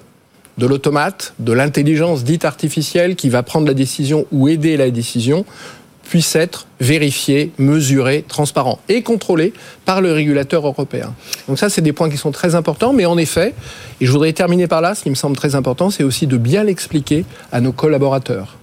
de 0.58 0.66
l'automate, 0.66 1.34
de 1.40 1.52
l'intelligence 1.52 2.24
dite 2.24 2.46
artificielle 2.46 3.16
qui 3.16 3.30
va 3.30 3.44
prendre 3.44 3.68
la 3.68 3.74
décision 3.74 4.26
ou 4.32 4.48
aider 4.48 4.78
la 4.78 4.90
décision, 4.90 5.46
puisse 6.04 6.36
être 6.36 6.68
vérifié, 6.80 7.52
mesuré, 7.58 8.24
transparent 8.28 8.80
et 8.88 9.02
contrôlé 9.02 9.54
par 9.86 10.02
le 10.02 10.14
régulateur 10.14 10.66
européen. 10.66 11.14
Donc 11.48 11.60
ça, 11.60 11.70
c'est 11.70 11.82
des 11.82 11.94
points 11.94 12.10
qui 12.10 12.18
sont 12.18 12.32
très 12.32 12.56
importants, 12.56 12.94
mais 12.94 13.06
en 13.06 13.18
effet, 13.18 13.54
et 14.00 14.06
je 14.06 14.12
voudrais 14.12 14.32
terminer 14.32 14.68
par 14.68 14.82
là, 14.82 14.96
ce 14.96 15.04
qui 15.04 15.10
me 15.10 15.16
semble 15.16 15.36
très 15.36 15.56
important, 15.56 15.90
c'est 15.90 16.04
aussi 16.04 16.28
de 16.28 16.38
bien 16.38 16.64
l'expliquer 16.64 17.26
à 17.52 17.60
nos 17.60 17.72
collaborateurs 17.72 18.58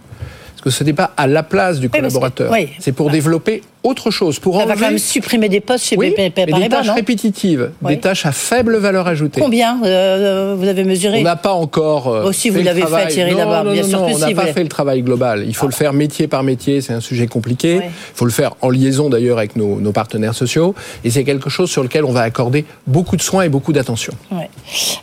que 0.62 0.70
ce 0.70 0.84
n'est 0.84 0.92
pas 0.92 1.12
à 1.16 1.26
la 1.26 1.42
place 1.42 1.80
du 1.80 1.90
collaborateur. 1.90 2.54
C'est 2.78 2.92
pour 2.92 3.10
développer 3.10 3.62
autre 3.82 4.10
chose. 4.10 4.38
Pour 4.38 4.58
Ça 4.58 4.66
va 4.66 4.74
quand 4.74 4.80
même 4.80 4.98
supprimer 4.98 5.48
des 5.48 5.60
postes 5.60 5.86
chez 5.86 5.96
oui, 5.96 6.14
Des 6.16 6.68
tâches 6.68 6.90
répétitives, 6.90 7.70
des 7.82 7.98
tâches 7.98 8.26
à 8.26 8.32
faible 8.32 8.76
valeur 8.76 9.06
ajoutée. 9.06 9.40
Combien 9.40 9.82
euh, 9.84 10.54
vous 10.56 10.68
avez 10.68 10.84
mesuré 10.84 11.20
On 11.20 11.22
n'a 11.22 11.36
pas 11.36 11.52
encore. 11.52 12.08
Euh, 12.08 12.24
Aussi, 12.24 12.50
vous 12.50 12.62
l'avez 12.62 12.82
fait, 12.82 13.08
Thierry, 13.08 13.34
d'abord. 13.34 13.72
Bien 13.72 13.82
sûr 13.82 14.06
que 14.06 14.14
on 14.14 14.18
n'a 14.18 14.34
pas 14.34 14.46
fait 14.46 14.62
le 14.62 14.68
travail 14.68 15.02
global. 15.02 15.44
Il 15.46 15.54
faut 15.54 15.66
le 15.66 15.72
faire 15.72 15.92
métier 15.92 16.28
par 16.28 16.42
métier. 16.42 16.80
C'est 16.80 16.92
un 16.92 17.00
sujet 17.00 17.26
compliqué. 17.26 17.80
Il 17.84 17.90
faut 18.14 18.24
le 18.24 18.30
faire 18.30 18.54
en 18.60 18.70
liaison 18.70 19.08
d'ailleurs 19.08 19.38
avec 19.38 19.56
nos, 19.56 19.80
nos, 19.80 19.92
partenaires 19.92 20.34
sociaux. 20.34 20.74
Et 21.04 21.10
c'est 21.10 21.24
quelque 21.24 21.50
chose 21.50 21.70
sur 21.70 21.82
lequel 21.82 22.04
on 22.04 22.12
va 22.12 22.22
accorder 22.22 22.64
beaucoup 22.86 23.16
de 23.16 23.22
soins 23.22 23.42
et 23.42 23.48
beaucoup 23.48 23.72
d'attention. 23.72 24.12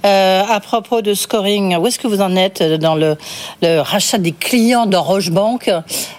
Euh, 0.05 0.41
à 0.49 0.59
propos 0.59 1.01
de 1.01 1.13
scoring, 1.13 1.75
où 1.77 1.87
est-ce 1.87 1.99
que 1.99 2.07
vous 2.07 2.21
en 2.21 2.35
êtes 2.35 2.63
dans 2.63 2.95
le, 2.95 3.15
le 3.61 3.79
rachat 3.79 4.17
des 4.17 4.31
clients 4.31 4.85
d'Orange 4.85 5.31
Bank 5.31 5.69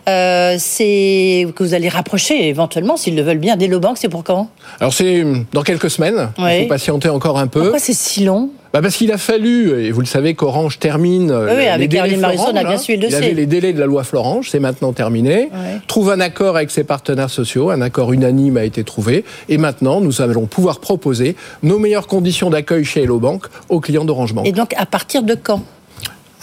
euh, 0.09 0.57
C'est 0.59 1.47
que 1.55 1.65
vous 1.65 1.75
allez 1.75 1.89
rapprocher 1.89 2.50
éventuellement, 2.51 2.97
s'ils 2.97 3.17
le 3.17 3.23
veulent 3.23 3.39
bien, 3.39 3.57
d'Elobank. 3.57 3.97
C'est 3.99 4.09
pour 4.09 4.25
quand? 4.25 4.49
Alors 4.79 4.93
c'est 4.93 5.25
dans 5.53 5.63
quelques 5.63 5.91
semaines. 5.91 6.31
Il 6.39 6.63
faut 6.63 6.69
patienter 6.69 7.09
encore 7.09 7.39
un 7.39 7.47
peu. 7.47 7.61
Pourquoi 7.61 7.79
c'est 7.79 7.95
si 7.95 8.25
long? 8.25 8.51
Bah 8.73 8.81
parce 8.83 8.95
qu'il 8.95 9.11
a 9.11 9.19
fallu, 9.19 9.83
et 9.83 9.91
vous 9.91 9.99
le 9.99 10.07
savez 10.07 10.35
qu'Orange 10.35 10.79
termine 10.79 11.33
oui, 11.33 11.57
les 11.57 11.67
avec 11.67 11.91
délais 11.91 12.17
Florange, 12.17 12.55
a 12.55 12.63
bien 12.63 12.79
suivi 12.79 13.01
le 13.01 13.09
dossier. 13.09 13.19
Il 13.19 13.25
avait 13.25 13.35
les 13.35 13.47
délais 13.47 13.73
de 13.73 13.81
la 13.81 13.87
loi 13.87 14.05
Florange, 14.05 14.49
c'est 14.49 14.61
maintenant 14.61 14.93
terminé. 14.93 15.51
Trouve 15.89 16.13
un 16.13 16.21
accord 16.21 16.57
avec 16.57 16.71
ses 16.71 16.85
partenaires 16.85 17.31
sociaux, 17.31 17.71
un 17.71 17.81
accord 17.81 18.13
unanime 18.13 18.57
a 18.57 18.65
été 18.65 18.85
trouvé, 18.85 19.25
et 19.49 19.59
maintenant 19.59 20.01
nous 20.01 20.23
allons 20.23 20.47
pouvoir 20.47 20.79
proposer 20.79 21.35
nos 21.65 21.81
meilleures 21.81 22.07
conditions 22.07 22.49
d'accueil 22.49 22.85
chez 22.85 23.03
Hello 23.03 23.19
Bank 23.19 23.47
aux 23.71 23.81
clients 23.81 24.05
d'Orange 24.05 24.35
Bank. 24.35 24.47
Et 24.47 24.53
donc 24.53 24.73
à 24.77 24.87
partir 24.87 25.25
de 25.25 25.35
quand? 25.35 25.63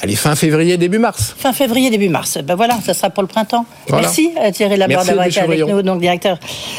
Allez, 0.02 0.16
fin 0.16 0.36
février, 0.36 0.78
début 0.78 1.00
mars. 1.00 1.36
Fin 1.38 1.54
février, 1.54 1.90
début 1.90 2.10
mars. 2.10 2.38
Ben 2.44 2.56
voilà, 2.56 2.78
ça 2.86 2.94
sera 2.94 3.10
pour 3.10 3.24
le 3.24 3.28
printemps. 3.28 3.66
Merci 3.90 4.32
euh, 4.40 4.52
Thierry 4.52 4.78
Laborde 4.78 5.08
d'avoir 5.08 5.26
été 5.26 5.40
avec 5.40 5.66
nous, 5.66 5.82
donc 5.82 6.02
directeur 6.02 6.38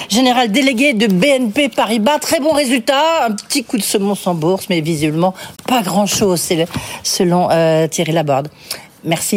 général 0.08 0.52
délégué 0.52 0.92
de 0.92 1.08
BNP 1.08 1.68
Paribas. 1.68 2.20
Très 2.20 2.38
bon 2.38 2.52
résultat, 2.52 3.26
un 3.26 3.32
petit 3.32 3.64
coup 3.64 3.76
de 3.76 3.82
semonce 3.82 4.26
en 4.26 4.34
bourse, 4.34 4.66
mais 4.70 4.80
visiblement 4.80 5.34
pas 5.66 5.82
grand-chose, 5.82 6.40
selon 7.02 7.48
euh, 7.50 7.88
Thierry 7.88 8.12
Laborde. 8.12 8.48
Merci. 9.04 9.26